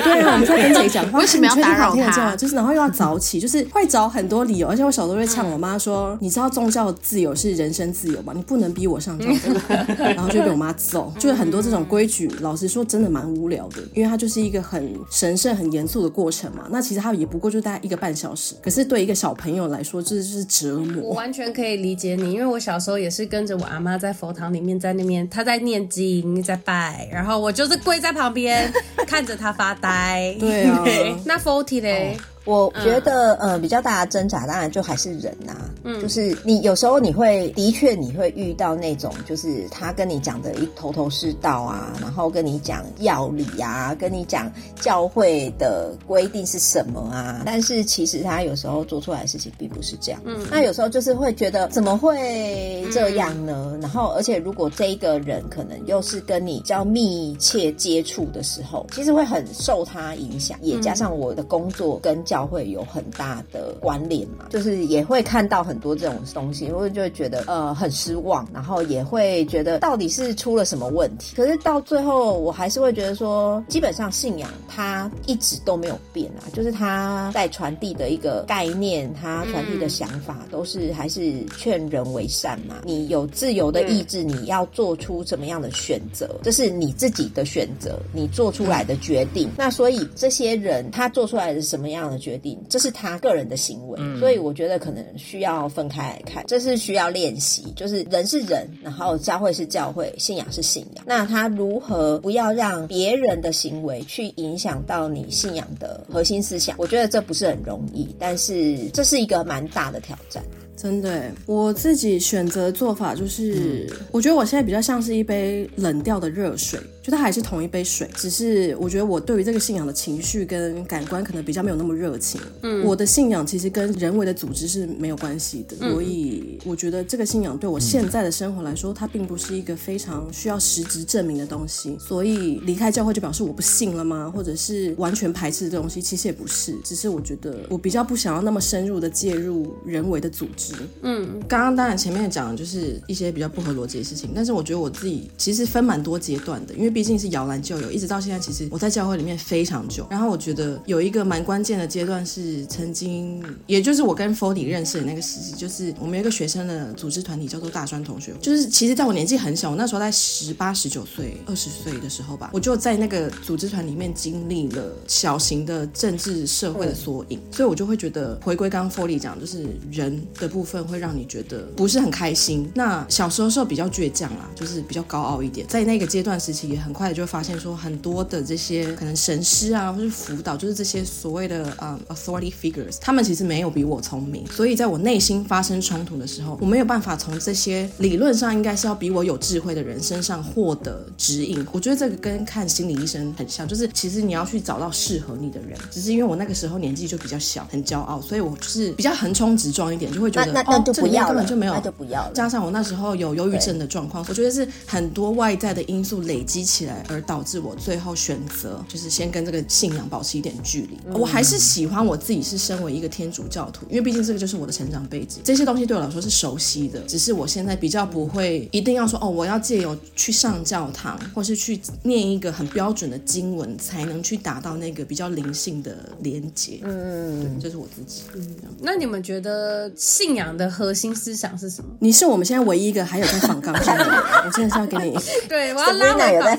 [0.03, 1.19] 对啊，我们在跟谁讲话？
[1.19, 2.35] 为什么要打扰他？
[2.35, 4.67] 就是然后又要早起，就是会找很多理由。
[4.67, 8.33] 而且我小时候会呛我妈说：“你知道宗教自由是人身自由吗？
[8.35, 11.11] 你不能逼我上教堂。” 然后就被我妈揍。
[11.17, 21.03] 就是很多这种规矩，老实说真的蛮无聊的，因为它就是一个很神圣、很严肃的过程嘛，那其实他也不过就大概一个半小时，可是对一个小朋友来说，这就是折磨。
[21.03, 28.73] 我完全可以理解你，因为我小时候也是跟着我阿妈在佛堂里面，在那边她在念经，在拜，然后我就是跪在旁边
[29.05, 30.35] 看着她发呆。
[30.39, 30.83] 对啊，
[31.25, 32.17] 那 Forty 嘞？
[32.45, 53.71] 我觉得，嗯、呃，比较大的挣扎当然就还是人呐、啊，嗯，就是你有时候你会的确你会遇到那种，就是他跟你讲的一头头是道啊，然后跟你讲要理啊，跟你讲教会的规定是什么啊，但是其实他有时候做出来的事情并不是这样，嗯，那有时候就是会觉得怎么会这样呢？
[53.73, 71.35] 嗯、然后而且如果这一个人可能又是跟你较密切接触的时候，其实会很受他影响，也加上我的工作跟教会有很大的关联嘛，就是也会看到很多这种东西，我就会觉得呃很失望，然后也会觉得到底是出了什么问题。
[71.35, 82.77] 可是到最后，我还是会觉得说，基本上信仰它一直都没有变啊，就是它在传递的一个概念，它传递的想法都是还是劝人为善嘛。
[82.83, 89.51] 你有自由的意志，你要做出什么样的选择，这是你自己的选择，你做出来的决定。
[89.55, 93.99] 那所以这些人他做出来的是什么样的决定，这是他个人的行为。
[94.19, 97.65] 所以我觉得可能需要分开来看，这是需要练习。
[97.75, 101.03] 就是人是人，然后教会是教会，信仰是信仰。
[101.05, 106.75] 那他如何不要让别人的行为去影响到你信仰的核心思想？
[106.79, 110.41] 我觉得这不是很容易，但是这是一个蛮大的挑战。
[110.75, 116.79] 真的，我自己选择做法就是，嗯、我觉得我现在比较像是一杯冷掉的热水。
[117.03, 122.39] 就它还是同一杯水，只是我觉得我对于这个信仰的情绪跟感官可能比较没有那么热情。
[122.61, 131.97] 嗯，我的信仰其实跟人为的组织是没有关系的，嗯、所以我觉得这个信仰对我现在的生活来说，它并不是一个非常需要实质证明的东西。
[131.99, 134.31] 所以离开教会就表示我不信了吗？
[134.33, 136.01] 或者是完全排斥这东西？
[136.01, 140.73] 其实也不是，只是我觉得我比较不想要那么深入的介入人为的组织。
[141.01, 146.92] 嗯，刚刚当然前面讲的就是一些比较不合逻辑的事情，但是我觉得我自己其实分蛮多阶段的，因为。
[146.93, 150.05] 毕竟是摇篮就有，一直到现在，其实我在教会里面非常久。
[150.09, 158.33] 然后我觉得有一个蛮关键的阶段是曾经，也就是我跟 Forty 认识的那个时期，就是我们有一个学生的组织团体叫做大专同学。
[158.39, 172.69] 就是其实在我年纪很小，我那时候在十八、十九岁、二十岁的时候吧，我就在那个组织团里面经历了小型的政治社会的缩影，所以我就会觉得回归刚刚 Forty 讲，就是人的部分会让你觉得不是很开心。
[172.75, 176.82] 那小时候时候比较倔强啦，就是比较高傲一点，在那个阶段时期也。
[176.83, 184.45] 很快就会发现说，很多的这些可能神师啊，或是辅导，就是这些所谓的啊、um, authority figures，他们其实没有比我聪明。
[184.47, 191.65] 所以在我内心发生冲突的时候，我没有办法从这些理论上应该是要比我有智慧的人身上获得指引。
[191.71, 195.77] 我觉得这个跟看心理医生很像，就是其实你要去找到适合你的人。
[195.89, 202.31] 只是因为我那个时候年纪就比较小，很骄傲，所以我就是比较横冲直撞一点，就会觉得哦、这里面根本就没有，那就不要了。
[202.33, 210.97] 加上我那时候有忧郁症的状况，我觉得是很多外在的因素累积起来，而导致我最后选择就是先跟这个信仰保持一点距离。
[211.05, 216.99] 嗯、我还是喜欢我自己是身为一个天主教徒，因为毕竟这个就是我的成长背景，这些东西对我来说是熟悉的。
[217.01, 226.79] 只是我现在比较不会一定要说哦，我要借由去上教堂，或是去念一个很标准的经文，才能去达到那个比较灵性的连接。
[226.83, 228.23] 嗯，这是我自己。
[228.35, 231.91] 嗯，那你们觉得信仰的核心思想是什么？
[231.99, 234.15] 你是我们现在唯一一个还有在访纲上的人，
[234.45, 235.15] 我现在是要给你。
[235.47, 236.55] 对，我要拉回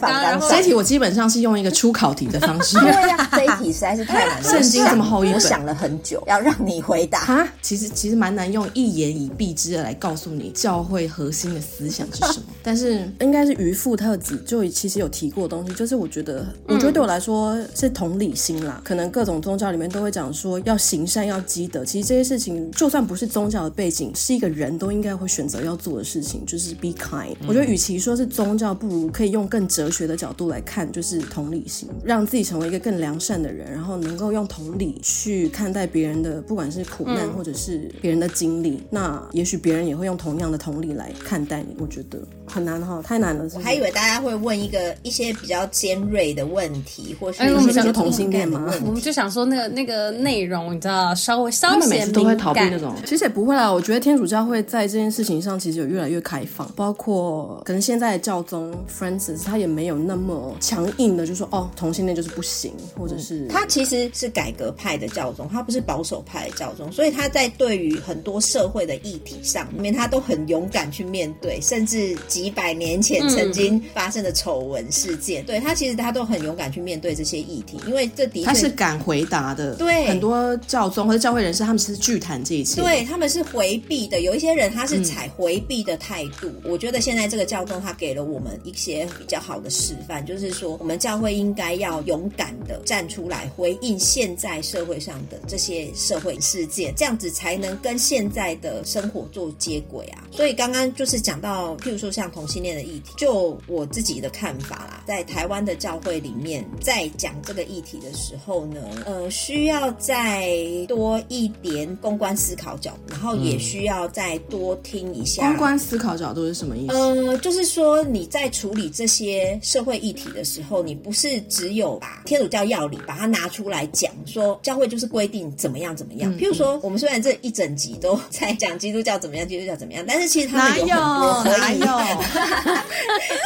[0.48, 2.92] 这一题我基本上是用一个出考题的方式，因为
[3.32, 4.42] 这一题实在是太难了。
[4.48, 7.20] 圣经这么厚一本，我想了很久，要让你回答。
[7.20, 12.46] 哈，其实其实蛮难用一言以蔽之的来告诉你教会核心的思想是什么。
[12.62, 18.80] 但是应该是渔夫特子就其实有提过的东西，就是我觉得，我觉得对我来说是同理心啦。
[18.84, 27.34] 可能各种宗教里面都会讲说要行善要积德，其实这些事情就算不是宗教的背景，是一个人都应该会选择要做的事情，就是 be kind。
[27.46, 41.76] 我觉得与其说是宗教，不如可以用更哲学的角度来看，就是同理心，让自己成为一个更良善的人，然后能够用同理去看待别人的，不管是苦难或者是别人的经历，嗯、那也许别人也会用同样的同理来看待你。
[41.78, 43.56] 我觉得很难哈，太难了是是？
[43.56, 48.72] 我还以为大家会问一个一些比较尖锐的问题，或是哎，我们讲同性恋吗？
[48.84, 51.90] 我们就想说那个那个内容，你知道，稍微稍显敏感。
[51.90, 53.70] 他们每次都会逃避那种，其实也不会啦。
[53.70, 79.74] 我觉得天主教会在这件事情上其实有越来越开放，包括可能现在的教宗 Francis 他也没有那么强硬的就说哦，同性恋就是不行，或者是他其实是改革派的教宗，他不是保守派的教宗，所以他在对于很多社会的议题上面，他都很勇敢去面对，甚至几百年前曾经发生的丑闻事件，嗯、对他其实他都很勇敢去面对这些议题，因为这的确他是敢回答的。
[79.74, 84.20] 对，很多教宗或者教会人士，他们是拒谈这一切，对他们是回避的。
[84.20, 86.48] 有一些人他是采回避的态度。
[86.48, 100.22] 嗯、我觉得现在这个教宗他给了我们一些比较好的示范，就是说我们教会应该要勇敢的站出来回应现在社会上的这些社会事件，这样子才能跟现在的生活做接轨啊。
[100.30, 115.48] 所以刚刚就是讲到，譬如说像同性恋的议题，就我自己的看法啦，在台湾的教会里面，在讲这个议题的时候呢，呃，需要再多一点公关思考角度，然后也需要再多听一下。
[115.48, 116.94] 公关思考角度是什么意思？
[116.94, 126.32] 呃，就是说你在处理这些社会议题的时候，你不是只有把天主教要理把它拿出来讲，说教会就是规定怎么样怎么样。
[126.38, 131.80] 譬如说，我们虽然这一整集都在讲基督教怎么样，基督教怎么样，但是其实他们有很多可以，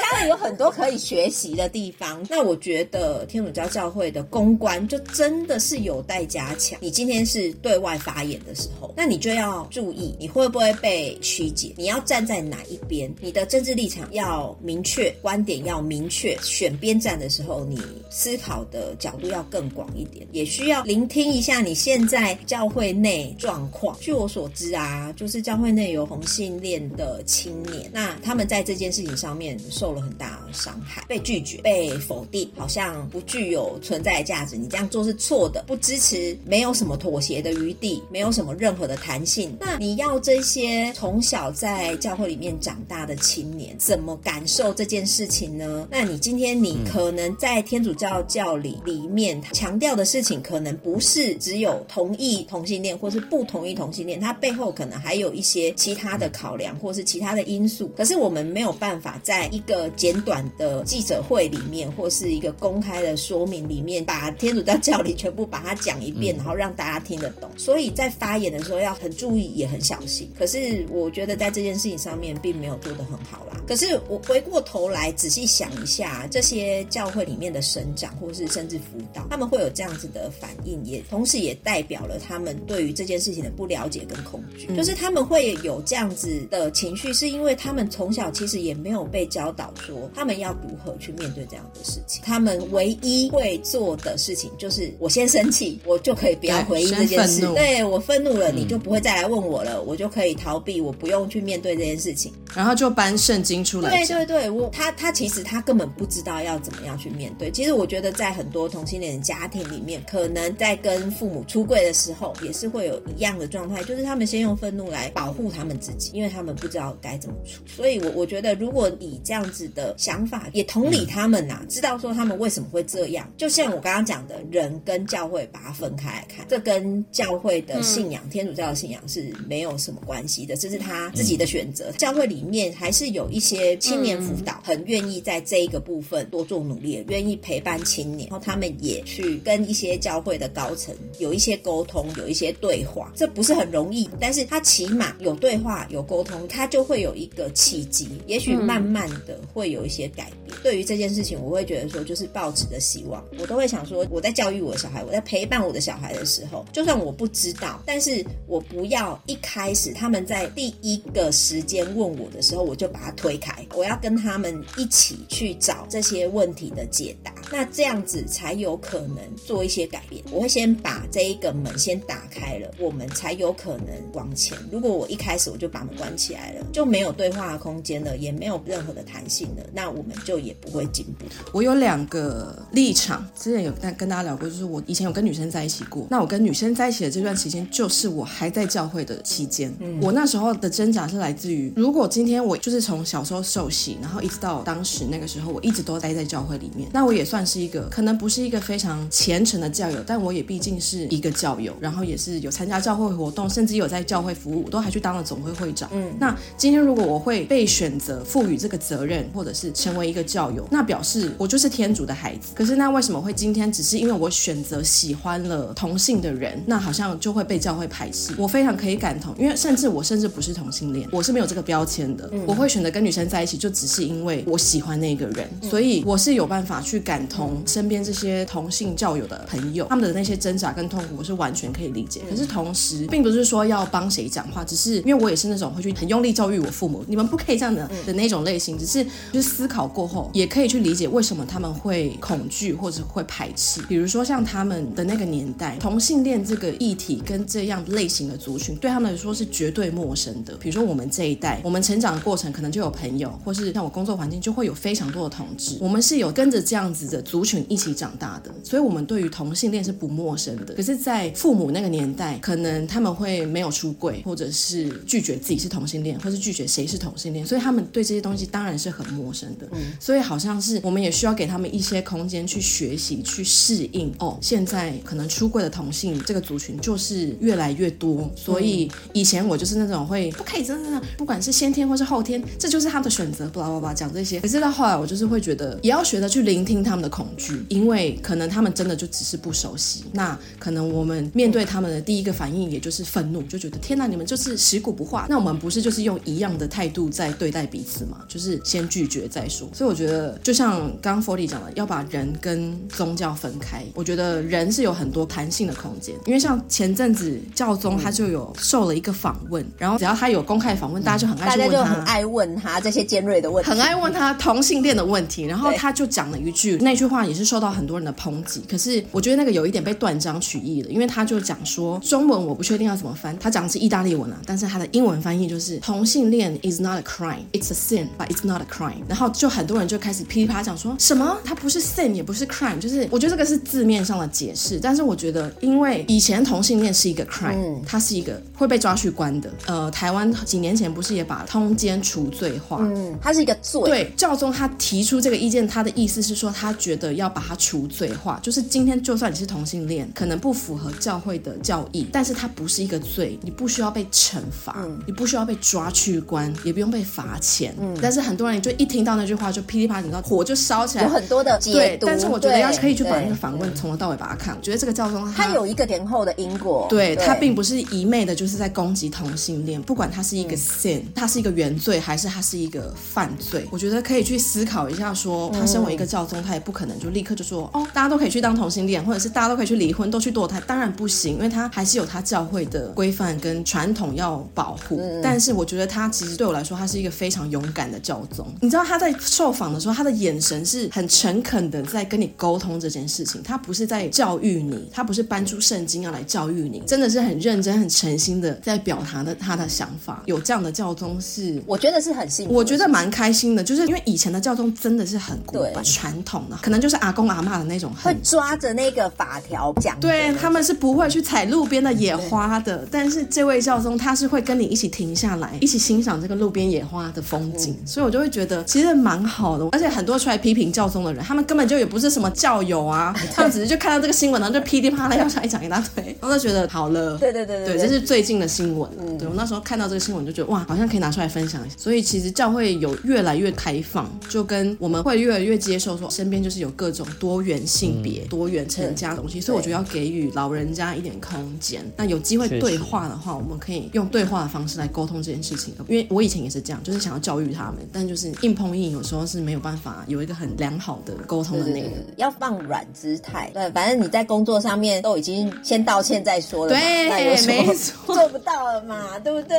[0.03, 2.25] 他们有很多可以学习的地方。
[2.29, 6.79] 那我觉得天主教教会的公关就真的是有待加强。
[6.81, 16.39] 你今天是对外发言的时候，那你就要注意你会不会被曲解，你要站在哪一边，你的政治立场要明确，观点要明明确。
[16.41, 17.77] 选边站的时候，你
[18.09, 23.97] 思考的角度要更广一点，也需要聆听一下你现在教会内状况。
[24.01, 34.57] 据我所知啊，就是教会内有同性恋的青年，那他们在这件事情上面受了很大的伤害，被拒绝、被否定，好像不具有存在的价值。
[34.57, 39.57] 你这样做是错的，不支持，没有什么妥协的余地，没有什么任何的弹性。
[39.59, 45.88] 那你要这些从小在教会里面长大的青年怎么感受这件事情呢？
[45.91, 57.91] 那你今天你可能在天主教教理里面强调的事情，可能不是只有同意同性恋，或是不同意同性恋，它背后可能还有一些其他的考量，或是其他的因素。
[57.97, 67.51] 可是我们没有办法在一个简短的记者会里面，或是一个公开的说明里面，把天主教教理全部把它讲一遍，然后让大家听得懂。
[67.57, 70.31] 所以在发言的时候要很注意，也很小心。
[70.39, 73.59] 可是我觉得在这件事情上面，并没有做得很好啦。
[73.67, 84.67] 可是我回过头来仔细想一下，这些教会里面的神长，或是甚至辅导，他们会有这样子的反应，也同时也代表了他们对于这件事情的不了解跟恐惧。
[84.69, 92.23] 嗯、就是他们会有这样子的情绪，是因为他们从小其实也没有被教导说他们要如何去面对这样的事情。
[92.25, 97.41] 他们唯一会做的事情就是，我先生气，我就可以不要回应这件事。
[97.55, 102.33] 对，我愤怒了，嗯、你就不会再来问我了，我就可以逃避，我不用去面对这件事情。
[102.55, 103.91] 然后就搬圣经出来。
[103.91, 107.51] 对对对，我他他其实他根本不知道要怎么样去面对。
[107.51, 117.63] 其实我觉得在很多同性恋的家庭里面，可能在跟父母出柜的时候，也是会有一样的状态，就是他们先用愤怒来保护他们自己，因为他们不知道该怎么处。
[117.67, 123.31] 所以我，我我觉得如果以这样子的想法，也同理他们呐、啊，知道说他们为什么会这样。
[123.37, 131.93] 就像我刚刚讲的，人跟教会把它分开来看，这跟教会的信仰、天主教的信仰是没有什么关系的，这是他自己的选择。
[131.99, 143.13] 教会里面还是有一些青年辅导，很愿意在这一个部分多做努力，愿意陪伴青年，然后他们也去跟一些教会的高层有一些沟通，有一些对话。
[143.17, 150.59] 这不是很容易，但是他起码有对话、有沟通，他就会有一个契机，也许慢慢的会有一些改变。
[150.63, 167.33] 对于这件事情，我会觉得说，就是抱持的希望，我都会想说，我在教育我的小孩，我在陪伴我的小孩的时候，就算我不知道，但是我不要一开始他们在第一个时间问我的时候，我就把他推开，我要跟他们一起去找这些问题的解答。
[167.51, 170.23] 那这样子才有可能做一些改变。
[170.31, 174.57] 我会先把这一个门先打开了，我们才有可能往前。
[174.71, 181.25] 如果我一开始我就把门关起来了，就没有对话的空间了，也没有任何的弹性了，那我们就也不会进步。
[181.53, 186.07] 我有两个立场，之前有跟跟大家聊过，就是我以前有跟女生在一起过。
[186.11, 189.73] 那我跟女生在一起的这段时间，就是我还在教会的期间。
[189.81, 197.39] 嗯，我那时候的挣扎是来自于，如果今天我就是从小时候受洗，然后一直到当时那个时候，我一直都待在教会里面，那我也算。
[197.49, 205.89] 是一个可能不是一个非常虔诚的教友，但我也毕竟是一个教友，然后也是有参加教会活动，甚至有在教会服务，都还去当了总会会长。
[205.95, 212.53] 嗯，那今天如果我会被选择赋予这个责任，或者是成为一个教友，那表示我就是天主的孩子。
[212.55, 218.35] 可是那为什么会今天只是因为我选择喜欢了同性的人，那好像就会被教会排斥？
[218.37, 222.29] 我非常可以感同，因为甚至我甚至不是同性恋，我是没有这个标签的。
[222.33, 227.19] 嗯，我会选择跟女生在一起，就只是因为我喜欢那个人，所以我是有办法去感。
[227.29, 232.23] 同身边这些同性教友的朋友，他们的那些挣扎跟痛苦，我是完全可以理解。
[232.31, 238.79] 可是同时，并不是说要帮谁讲话，只是因为我也是那种会去很用力教育我父母，你们不可以这样的的那种类型。
[238.79, 243.83] 只是就是思考过后，也可以去理解为什么他们会恐惧或者会排斥。
[243.83, 250.55] 比如说像他们的那个年代，同性恋这个议题跟这样类型的族群对他们来说是绝对陌生的。
[250.57, 260.75] 比如说我们这一代，我们成长的过程可能就有朋友，或是像我工作环境就会有非常多的同志，我们是有跟着这样子的族群一起长大的，所以我们对于同性恋是不陌生的。
[260.75, 269.67] 可是，在父母那个年代，可能他们会没有出柜，或者是拒绝自己是同性恋，或是拒绝谁是同性恋，所以他们对这些东西当然是很陌生的。
[269.73, 274.13] 嗯，所以好像是我们也需要给他们一些空间去学习、去适应。
[274.19, 284.41] 哦，现在可能出柜的同性这个族群就是越来越多，所以以前我就是那种会不可以真的，不管是先天或是后天，这就是他的选择，巴拉巴拉讲这些。
[284.41, 290.05] 可是到后来，我就是会觉得也要学着去聆听他们的恐惧，因为可能他们真的就只是不熟悉。
[290.13, 295.27] 那可能我们面对他们的第一个反应也就是愤怒，就觉得天哪，你们就是食古不化。
[295.29, 298.19] 那我们不是就是用一样的态度在对待彼此吗？
[298.29, 299.69] 就是先拒绝再说。
[299.73, 303.85] 所以我觉得，就像刚刚 Forty 讲的，要把人跟宗教分开。
[303.95, 315.45] 我觉得人是有很多弹性的空间，因为像前阵子教宗他就有受了一个访问，然后只要他有公开访问，大家就很爱问他，大家就很爱问他这些尖锐的问题，很爱问他同性恋的问题。
[315.45, 318.63] 然后他就讲了一句，那句话也是受到很多人的抨击。
[318.69, 329.03] 可是我觉得那个有一点被断章取义了，因为他就讲说中文我不确定要怎么翻，他讲的是意大利文啊，但是他的英文翻译就是同性恋 is not a crime, it's a sin, but it's not a crime。
[329.09, 334.79] 然后就很多人就开始噼里啪啦讲说什么，它不是 sin 也不是 crime，就是我觉得这个是字面上的解释。
[334.81, 339.51] 但是我觉得，因为以前同性恋是一个 crime，嗯，它是一个会被抓去关的。
[339.67, 342.79] 呃，台湾几年前不是也把通奸除罪化？
[342.81, 343.83] 嗯，它是一个罪。
[343.85, 357.75] 对，教宗他提出这个意见，他的意思是说，他觉得要把它除罪化，就是今天就算你是同性恋，可能不符合教会的教义，但是它不是一个罪，你不需要被惩罚，嗯，你不需要被抓去关，也不用被罚钱。
[357.81, 362.07] 嗯，但是很多人就一听到那句话就噼里啪啦，你知道火就烧起来，有很多的解读。
[362.07, 384.99] 但是我觉得要可以去把那个访问从头到尾把它看，我觉得这个教宗他，他有一个前后的因果，对，对他并不是一昧的就是在攻击同性恋，不管他是一个 sin，他是一个原罪还是他是一个犯罪，我觉得可以去思考一下说，说他身为一个教宗，他也不可能就立刻就说哦，大家都可以去当同性恋，或者是大家都可以去离婚，都去堕胎，当然不行，因为他还是有他教会的规范跟传统要保护。
[385.01, 388.47] 嗯、但是我觉得他其实对我来说，他是一个非常勇敢的教宗。
[388.61, 400.23] 你知道他在受访的时候，他的眼神是很诚恳的在跟你沟通这件事情，他不是在教育你，他不是搬出圣经要来教育你，真的是很认真、很诚心的在表达的他的想法。
[400.27, 412.85] 有这样的教宗是，我觉得是很幸福，我觉得蛮开心的，就是因为以前的教宗真的是很古板、传统的，可能就是阿公阿嬷的那种，会抓着那个法条讲，对，他们是不会去采路边的野花的。
[412.91, 419.65] 但是这位教宗他是会跟你一起停下来，一起欣赏这个路边野花的风景，嗯、所以我就会觉得其实蛮好的。
[419.71, 427.17] 而且很多出来批评教宗的人，他们根本就也不是什么教友啊， 他们只是就看到这个新闻，然后就噼里啪啦要讲一讲一大堆，然后就觉得好了。
[427.19, 428.91] 对对对对，对，这是最近的新闻。
[428.99, 431.77] 嗯，对我那时候看到这个新闻就觉得哇，好像可以拿出来分享一下。
[431.79, 439.41] 所以其实教会有越来越开放，就跟我们会越来越接受说身边就是有各种多元性别、嗯、多元成家的东西。
[439.41, 441.85] 所以我觉得要给予老人家一点空间。
[441.97, 445.75] 那有机会对话的话，我们可以用对话的方式来沟通这件事情。
[445.89, 451.89] 因为我以前也是这样，就是想要教育他们，但就是硬碰硬，有时候是没有办法有一个很良好的沟通的那个。
[452.17, 453.51] 要放软姿态。
[453.55, 456.73] 对，反正你在工作上面都已经先道歉再说了。
[456.73, 459.57] 对，没错， 做不到了嘛，对不对？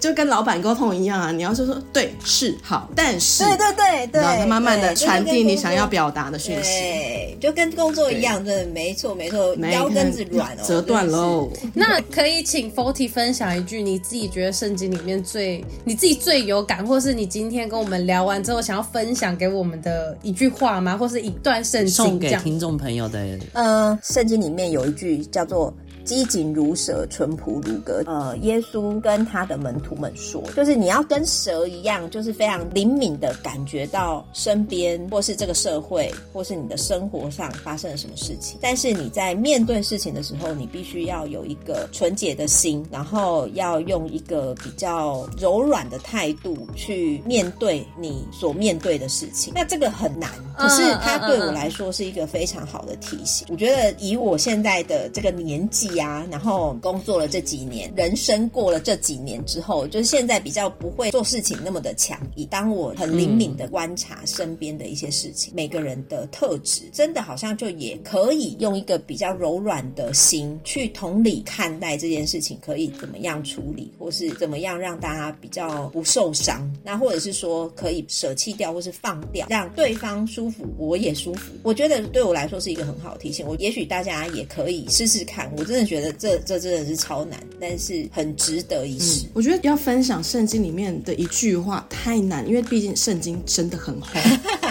[0.00, 6.70] 就跟老板沟通一样啊，你要说说对是好，但是对对对对，然后慢慢的传递你想要表达的讯息。
[6.80, 11.50] 对，就跟工作一样，真的没错没错，腰根子软哦，折断喽。
[11.74, 20.96] 那可以请 Forty 分享一句你自己觉得圣经里面最你自己最有感，或是你今天跟我们聊完之后想要分享给我们的一句话吗？
[20.96, 23.24] 或是一段圣经送给听众朋友的？
[23.52, 25.74] 嗯，圣经里面有一句叫做。
[26.04, 28.02] 机警如蛇，淳朴如鸽。
[28.06, 38.58] 呃，耶稣跟他的门徒们说，就是你要跟蛇一样，就是非常灵敏的感觉到身边或是这个社会或是你的生活上发生了什么事情。
[38.60, 49.52] 但是你在面对事情的时候，你必须要有一个纯洁的心，然后要用一个比较柔软的态度去面对你所面对的事情。
[49.56, 53.46] 那这个很难，可是它对我来说是一个非常好的提醒。
[53.50, 55.93] 我觉得以我现在的这个年纪。
[55.94, 62.46] 历啊，然后工作了这几年，人生过了这几年之后，就是现在比较不会做事情那么的强硬。
[62.50, 76.70] 当我很灵敏的观察身边的一些事情，嗯、每个人的特质，真的好像就也可以用一个比较柔软的心去同理看待这件事情，可以怎么样处理，或是怎么样让大家比较不受伤。
[76.82, 81.52] 那或者是说可以舍弃掉，或是放掉，让对方舒服，我也舒服。
[81.62, 83.46] 我觉得对我来说是一个很好的提醒。
[83.46, 85.50] 我也许大家也可以试试看。
[85.56, 89.26] 我真的觉得这这真的是超难，但是很值得一试。
[89.26, 94.08] 嗯，我觉得要分享圣经里面的一句话太难，因为毕竟圣经真的很厚。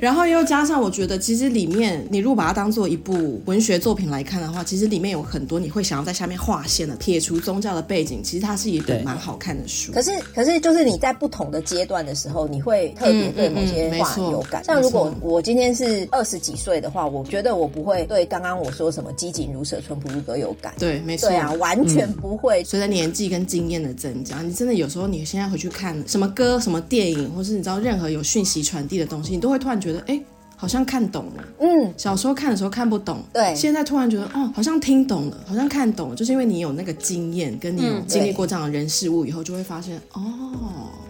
[0.00, 9.92] 然后又加上，我觉得其实里面你如果把它当做一部文学作品来看的话，其实里面有很多你会想要在下面划线的，撇除宗教的背景，其实它是一本蛮好看的书。
[9.92, 14.60] 可是可是就是你在不同的阶段的时候，你会特别对某些话有感。
[14.60, 20.74] 嗯嗯嗯、像如果我今天是二十几岁的话，我觉得我不会对刚刚我说什么机警如蛇、淳朴如歌有感。
[20.78, 21.28] 对，没错。
[21.28, 22.62] 对啊，完全不会。
[22.64, 30.22] 随着年纪跟经验的增加，你真的有时候你现在回去看什么歌、什么电影，或是你知道任何有讯息传递的东西，你都会突然觉得，哎。
[30.60, 40.20] 好像看懂了，嗯，小时候看的时候看不懂，对，现在突然觉得哦，好像听懂了，好像看懂了，就是因为你有那个经验，跟你有经历过这样的人事物以后，就会发现哦。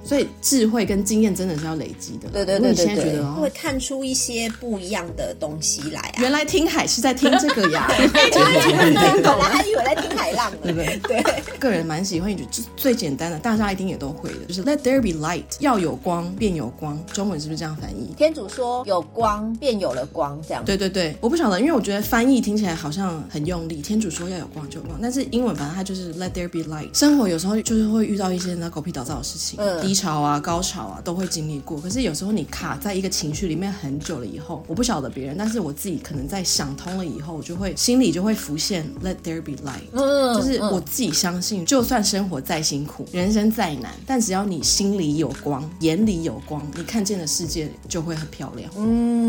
[0.05, 2.31] 所以智慧跟经验真的是要累积的。
[2.31, 6.15] 对对对对对，现在觉得哦，会看出一些不一样的东西来啊。
[6.19, 10.59] 原来听海是在听这个呀， 原来听懂了，还以为在听海浪呢。
[10.63, 11.23] 对不对？
[11.23, 16.99] 对，个人蛮喜欢一句，就最简单的，大家一定也都会的，就是 Let there be light，要有光便有光。
[17.13, 18.15] 中文是不是这样翻译？
[18.17, 20.65] 天主说有光便有了光，这样。
[20.65, 23.83] 对对对，我不晓得，因为我觉得翻译听起来好像很用力。
[23.83, 26.97] 天主说要有光就有光，但是英文反正它就是 Let there be light。
[26.97, 30.79] 生活有时候就是会遇到一些那狗屁倒灶的事情，嗯，低潮啊，高潮。
[30.89, 31.79] 啊，都会经历过。
[31.81, 48.71] 可是有时候你卡在一个情绪里面很久了以后，我不晓得别人，但是我自己可能在想通了以后，我就会心里就会浮现 “Let there be light”，嗯，就是我自己相信，就算生活再辛苦，人生再难，但只要你心里有光，眼里有光，你看见的世界就会很漂亮。
[48.77, 49.28] 嗯，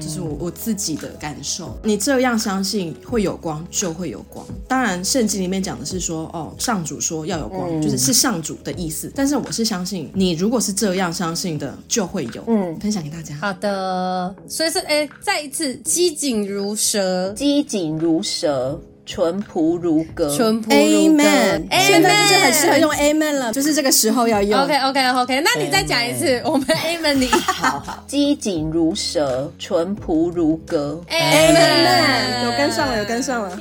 [0.00, 1.76] 这是我我自己的感受。
[1.82, 4.46] 你这样相信会有光，就会有光。
[4.68, 9.10] 当然，圣经里面讲的是说，哦，上主说要有光，就是是上主的意思。
[9.12, 10.68] 但是我是相信，你如果是。
[10.68, 12.44] 是这样相信的，就会有。
[12.46, 13.34] 嗯，分享给大家。
[13.36, 18.78] 好的，所以是哎，再一次机警如蛇，机警如蛇。
[19.08, 21.24] 淳朴如歌，淳朴如歌。
[21.24, 24.60] Amen，现在就是很适合用 Amen 了，就是这个时候要用。
[24.62, 27.26] OK，OK，OK，那你再讲一次，我们 Amen 你。
[27.28, 31.00] 好好，机警如蛇，淳朴如歌。
[31.08, 33.48] Amen，有跟上了，有跟上了。
[33.48, 33.56] 好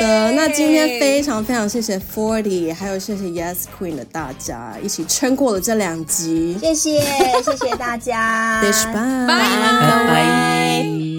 [0.00, 11.11] 的，那今天非常非常谢谢 Forty，还有谢谢 Yes Queen 的大家一起撑过了这两集，谢谢谢谢大家，拜拜拜拜。